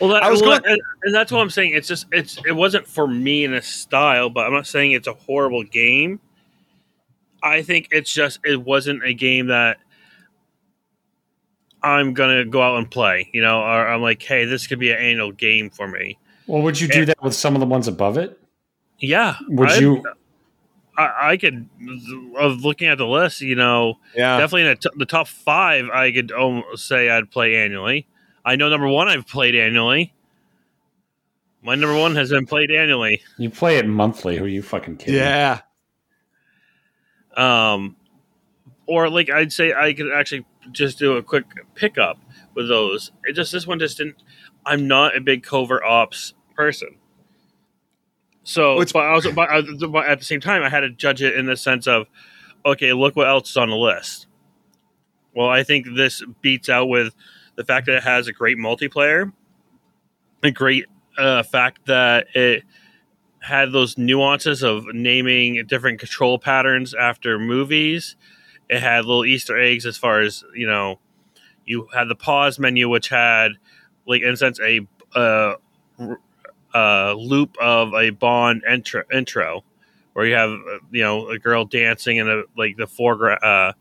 [0.01, 1.73] Well, that, I was well, going- and, and that's what I'm saying.
[1.73, 5.07] It's just it's it wasn't for me in a style, but I'm not saying it's
[5.07, 6.19] a horrible game.
[7.45, 9.79] I think it's just it wasn't a game that
[11.83, 13.31] I'm gonna go out and play.
[13.33, 16.19] You know, or I'm like, hey, this could be an annual game for me.
[16.47, 18.39] well, would you do that with some of the ones above it?
[18.99, 20.05] Yeah, Would I'd- you?
[20.97, 21.69] I, I could
[22.37, 23.41] of looking at the list.
[23.41, 24.37] You know, Yeah.
[24.39, 28.09] definitely in the, t- the top five, I could almost say I'd play annually.
[28.45, 30.13] I know number one I've played annually.
[31.63, 33.23] My number one has been played annually.
[33.37, 34.39] You play it monthly.
[34.39, 35.15] Who are you fucking kidding?
[35.15, 35.61] Yeah.
[37.37, 37.97] um
[38.87, 42.19] or like i'd say i could actually just do a quick pickup
[42.55, 44.17] with those it just this one just didn't
[44.67, 46.97] i'm not a big covert ops person
[48.43, 50.91] so it's- but i was but, I- but at the same time i had to
[50.91, 52.07] judge it in the sense of
[52.65, 54.27] okay look what else is on the list
[55.35, 57.15] well i think this beats out with
[57.57, 59.33] the fact that it has a great multiplayer
[60.43, 60.87] a great
[61.19, 62.63] uh, fact that it
[63.41, 68.15] had those nuances of naming different control patterns after movies.
[68.69, 71.01] It had little Easter eggs as far as you know.
[71.65, 73.53] You had the pause menu, which had,
[74.07, 75.55] like, in a sense, a uh,
[76.75, 79.65] uh, loop of a Bond intro, intro,
[80.13, 83.73] where you have uh, you know a girl dancing in a like the foreground, uh,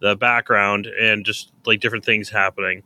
[0.00, 2.82] the background, and just like different things happening.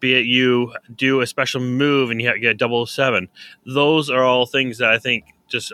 [0.00, 3.28] Be it you do a special move and you get double seven.
[3.64, 5.72] Those are all things that I think just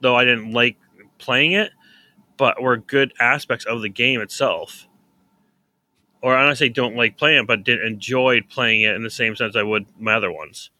[0.00, 0.76] though I didn't like
[1.18, 1.70] playing it,
[2.36, 4.88] but were good aspects of the game itself.
[6.22, 9.34] Or I don't say don't like playing but did enjoyed playing it in the same
[9.34, 10.70] sense I would my other ones.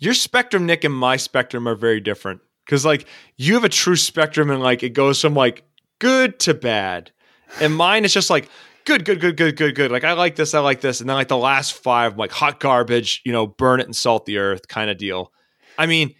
[0.00, 2.40] Your spectrum, Nick, and my spectrum are very different.
[2.68, 3.06] Cause like
[3.36, 5.62] you have a true spectrum and like it goes from like
[6.00, 7.12] good to bad.
[7.60, 8.48] And mine is just like
[8.86, 9.90] good, good, good, good, good, good.
[9.90, 12.58] Like I like this, I like this, and then like the last five, like hot
[12.60, 15.32] garbage, you know, burn it and salt the earth kind of deal.
[15.76, 16.14] I mean,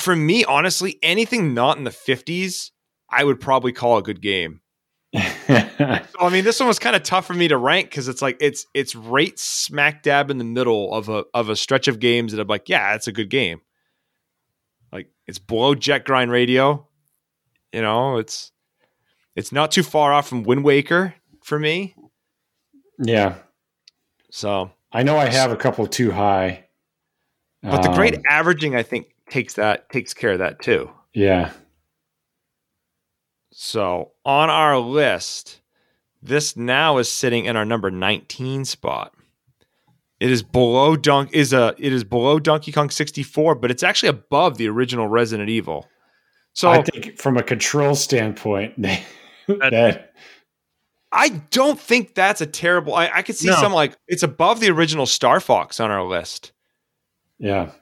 [0.00, 2.72] for me, honestly, anything not in the fifties,
[3.12, 4.60] I would probably call a good game.
[5.48, 8.22] So I mean, this one was kind of tough for me to rank because it's
[8.22, 11.98] like it's it's right smack dab in the middle of a of a stretch of
[11.98, 13.60] games that I'm like, yeah, it's a good game.
[14.92, 16.86] Like it's below Jet Grind Radio,
[17.72, 18.52] you know, it's
[19.34, 21.94] it's not too far off from Wind Waker for me.
[22.98, 23.34] yeah.
[24.30, 26.66] So, I know I have a couple too high.
[27.62, 30.90] but the great Um, averaging, I think, takes that takes care of that too.
[31.12, 31.50] Yeah.
[33.52, 35.60] So on our list,
[36.22, 39.14] this now is sitting in our number 19 spot.
[40.20, 44.08] It is below Dunk is a it is below Donkey Kong 64, but it's actually
[44.10, 45.88] above the original Resident Evil.
[46.52, 48.74] So I I, think from a control standpoint,
[49.46, 50.12] that
[51.50, 52.94] don't think that's a terrible.
[52.94, 53.56] I, I could see No.
[53.56, 56.52] some like it's above the original Star Fox on our list.
[57.38, 57.72] yeah.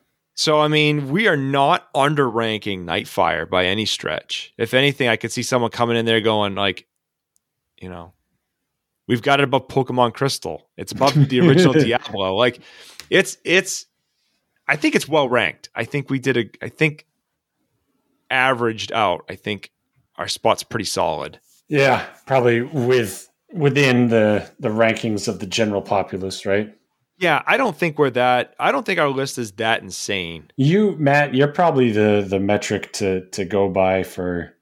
[0.41, 4.55] So I mean, we are not underranking Nightfire by any stretch.
[4.57, 6.87] If anything, I could see someone coming in there going like,
[7.79, 8.15] you know,
[9.07, 10.71] we've got it above Pokemon Crystal.
[10.79, 12.35] It's above the original Diablo.
[12.35, 12.61] Like,
[13.11, 13.85] it's it's.
[14.67, 15.69] I think it's well ranked.
[15.75, 16.45] I think we did a.
[16.63, 17.05] I think
[18.31, 19.27] averaged out.
[19.29, 19.71] I think
[20.17, 21.39] our spot's pretty solid.
[21.69, 26.75] Yeah, probably with within the the rankings of the general populace, right?
[27.21, 28.55] Yeah, I don't think we're that.
[28.59, 30.51] I don't think our list is that insane.
[30.57, 34.57] You, Matt, you're probably the the metric to to go by for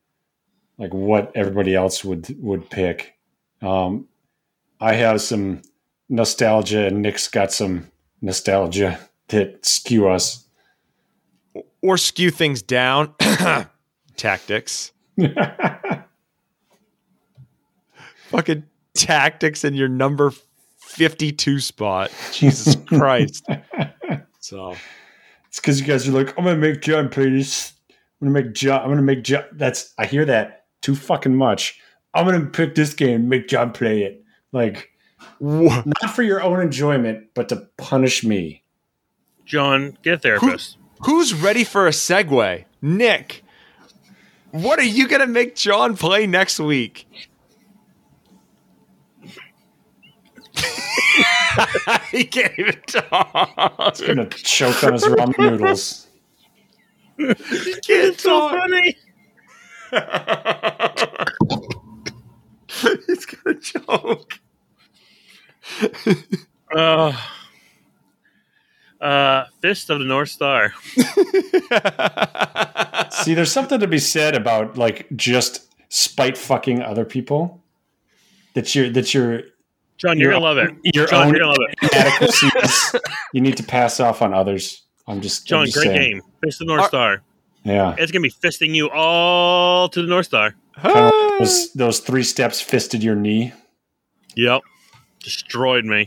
[0.76, 3.14] like what everybody else would would pick.
[3.62, 4.09] Um,
[4.80, 5.62] I have some
[6.09, 8.98] nostalgia, and Nick's got some nostalgia
[9.28, 10.44] that skew us.
[11.80, 13.14] Or skew things down.
[14.16, 14.90] Tactics.
[18.30, 18.64] fucking
[18.94, 20.32] tactics and your number
[20.99, 22.11] 52 spot.
[22.33, 23.47] Jesus Christ.
[24.41, 24.75] So,
[25.49, 27.75] It's because you guys are like, I'm gonna make John play this.
[27.91, 28.81] I'm gonna make John.
[28.81, 29.45] I'm gonna make John.
[29.53, 31.79] That's I hear that too fucking much.
[32.15, 34.25] I'm gonna pick this game, make John play it.
[34.53, 34.89] Like
[35.39, 38.62] wha- not for your own enjoyment, but to punish me.
[39.45, 40.79] John, get a therapist.
[41.05, 42.65] who's ready for a segue?
[42.81, 43.45] Nick,
[44.51, 47.07] what are you going to make John play next week?
[52.10, 53.97] he can't even talk.
[53.97, 56.06] He's gonna choke on his ramen noodles.
[57.16, 57.35] he
[57.86, 58.59] Can't so talk.
[58.59, 58.97] funny.
[63.06, 64.40] He's going to choke.
[66.74, 67.12] Uh,
[69.01, 70.72] uh, Fist of the North Star.
[73.10, 77.62] See, there's something to be said about like just spite fucking other people.
[78.55, 79.43] That you're that you're
[79.99, 80.75] John, you're Your gonna love it.
[80.95, 81.93] your John, own you're gonna love it.
[81.93, 82.95] inadequacies
[83.33, 84.83] you need to pass off on others.
[85.07, 86.11] I'm just I'm John, just great saying.
[86.12, 86.23] game.
[86.45, 87.23] Fist the North Are- Star.
[87.65, 87.95] Yeah.
[87.99, 90.55] It's gonna be fisting you all to the North Star.
[90.81, 93.53] Kinda like those, those three steps fisted your knee.
[94.37, 94.62] Yep.
[95.23, 96.07] Destroyed me.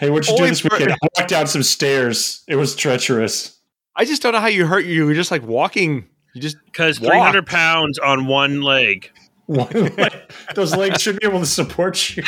[0.00, 0.92] Hey, what'd you do Only this for- weekend?
[0.92, 2.42] I walked down some stairs.
[2.48, 3.58] It was treacherous.
[3.94, 4.92] I just don't know how you hurt you.
[4.94, 6.06] You were just like walking.
[6.34, 9.10] You just Because 300 pounds on one leg.
[9.46, 9.68] One
[10.54, 12.22] those legs should be able to support you.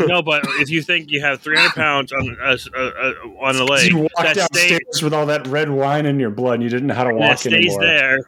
[0.00, 3.64] No, but if you think you have 300 pounds on a, a, a, on a
[3.64, 6.54] leg, you walked that stays, with all that red wine in your blood.
[6.54, 7.80] and You didn't know how to that walk stays anymore.
[7.82, 8.18] there.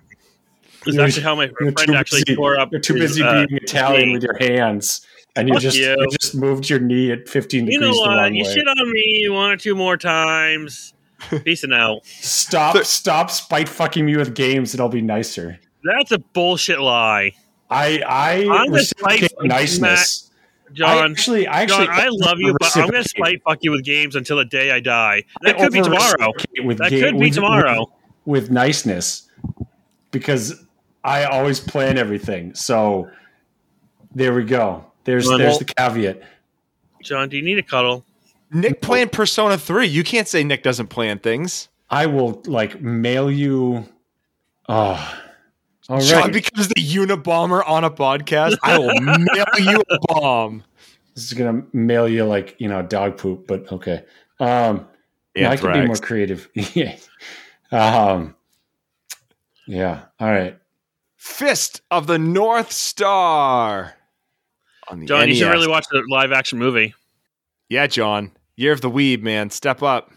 [0.86, 2.72] Is You're- actually how my friend too actually busy, tore up.
[2.72, 4.14] you're too his, busy uh, being Italian knee.
[4.14, 5.06] with your hands,
[5.36, 5.90] and you Fuck just you.
[5.96, 8.32] you just moved your knee at 15 You degrees know what?
[8.32, 8.52] You way.
[8.54, 10.94] shit on me one or two more times.
[11.44, 12.04] Peace and out.
[12.04, 12.76] Stop!
[12.84, 15.60] stop spite fucking me with games, and I'll be nicer.
[15.84, 17.34] That's a bullshit lie.
[17.72, 20.28] I I I'm gonna reciprocate spite- niceness.
[20.28, 23.58] I John, actually, I actually, John, I love you, but I'm going to spite fuck
[23.60, 25.22] you with games until the day I die.
[25.44, 26.32] I That could be tomorrow.
[26.64, 27.90] With That ga- could be with- tomorrow.
[28.24, 29.28] with, with niceness,
[30.12, 30.64] because
[31.04, 32.54] I always plan everything.
[32.54, 33.10] So
[34.14, 34.86] there we go.
[35.04, 36.22] There's Well, there's the caveat.
[37.02, 38.06] John, do you need a cuddle?
[38.50, 39.86] Nick playing Persona 3.
[39.86, 41.68] You can't say Nick doesn't plan things.
[41.90, 43.86] I will like mail you.
[44.70, 45.18] Oh,
[45.88, 48.56] all John becomes the Unabomber on a podcast.
[48.62, 50.64] I will mail you a bomb.
[51.14, 54.04] This is gonna mail you like you know dog poop, but okay.
[54.38, 54.86] Um,
[55.34, 56.48] yeah, I can be more creative.
[56.74, 56.96] yeah.
[57.70, 58.34] Um,
[59.66, 60.04] yeah.
[60.20, 60.58] All right.
[61.16, 63.94] Fist of the North Star.
[64.88, 66.94] On the John, you should really watch the live action movie.
[67.68, 68.32] Yeah, John.
[68.56, 69.50] Year of the Weeb, man.
[69.50, 70.10] Step up.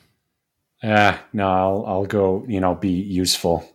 [0.83, 2.45] Ah, no, I'll I'll go.
[2.47, 3.74] You know, be useful.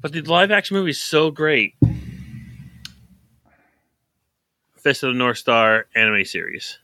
[0.00, 1.74] But the live action movie is so great.
[4.76, 6.78] Fist of the North Star anime series.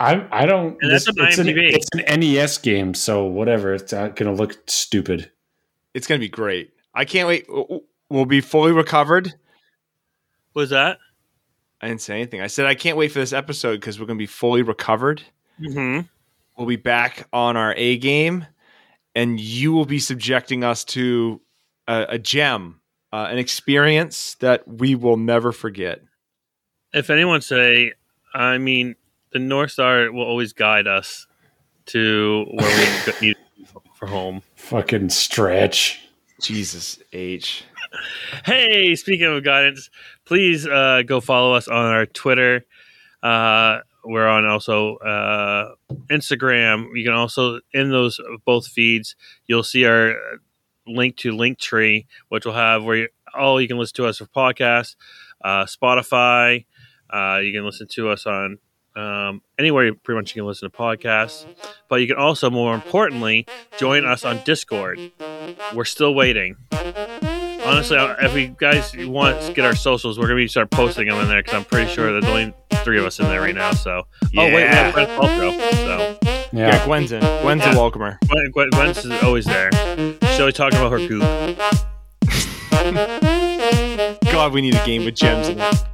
[0.00, 0.76] I I don't.
[0.80, 3.72] And that's this- it's, an, it's an NES game, so whatever.
[3.74, 5.30] It's not gonna look stupid.
[5.94, 6.72] It's gonna be great.
[6.92, 7.46] I can't wait.
[8.10, 9.26] We'll be fully recovered.
[10.52, 10.98] What was that?
[11.80, 12.40] I didn't say anything.
[12.40, 15.22] I said I can't wait for this episode because we're gonna be fully recovered.
[15.58, 16.00] hmm
[16.56, 18.46] We'll be back on our A game,
[19.14, 21.40] and you will be subjecting us to
[21.86, 22.80] a, a gem,
[23.12, 26.00] uh, an experience that we will never forget.
[26.92, 27.92] If anyone say,
[28.34, 28.96] I mean,
[29.32, 31.26] the North Star will always guide us
[31.86, 33.36] to where we go- need
[33.94, 34.42] for home.
[34.56, 36.00] Fucking stretch.
[36.40, 37.64] Jesus H.
[38.44, 39.88] Hey, speaking of guidance,
[40.24, 42.66] please uh, go follow us on our Twitter.
[43.22, 45.74] Uh, we're on also uh,
[46.10, 46.88] Instagram.
[46.94, 49.16] You can also in those both feeds,
[49.46, 50.36] you'll see our uh,
[50.86, 54.26] link to Linktree, which will have where you, all you can listen to us for
[54.26, 54.96] podcasts,
[55.44, 56.64] uh, Spotify.
[57.10, 58.58] Uh, you can listen to us on
[58.96, 61.46] um, anywhere pretty much you can listen to podcasts.
[61.88, 63.46] But you can also, more importantly,
[63.78, 64.98] join us on Discord.
[65.74, 66.56] We're still waiting
[67.64, 71.18] honestly, if we guys want to get our socials, we're gonna be start posting them
[71.20, 72.54] in there because I'm pretty sure there's only
[72.84, 73.72] three of us in there right now.
[73.72, 75.58] So, oh wait, we have Brent Paltrow.
[75.72, 76.18] So,
[76.52, 76.84] Yeah, Yeah.
[76.84, 77.20] Gwen's in.
[77.42, 77.72] Gwen's Yeah.
[77.72, 78.18] a welcomer.
[78.28, 79.70] Gwen, Gwen, Gwen's is always there.
[80.34, 81.22] She's always talking about her goop.
[84.32, 85.84] God, we need a game with gems in it.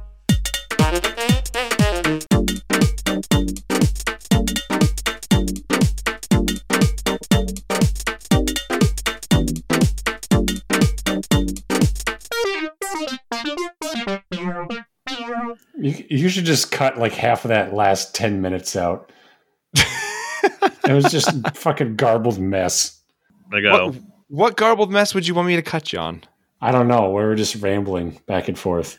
[15.77, 19.11] You, you should just cut like half of that last 10 minutes out.
[19.75, 23.01] it was just fucking garbled mess.
[23.53, 23.87] I go.
[23.89, 23.95] What,
[24.31, 26.23] what garbled mess would you want me to cut, you on?
[26.61, 27.09] I don't know.
[27.09, 28.97] We were just rambling back and forth.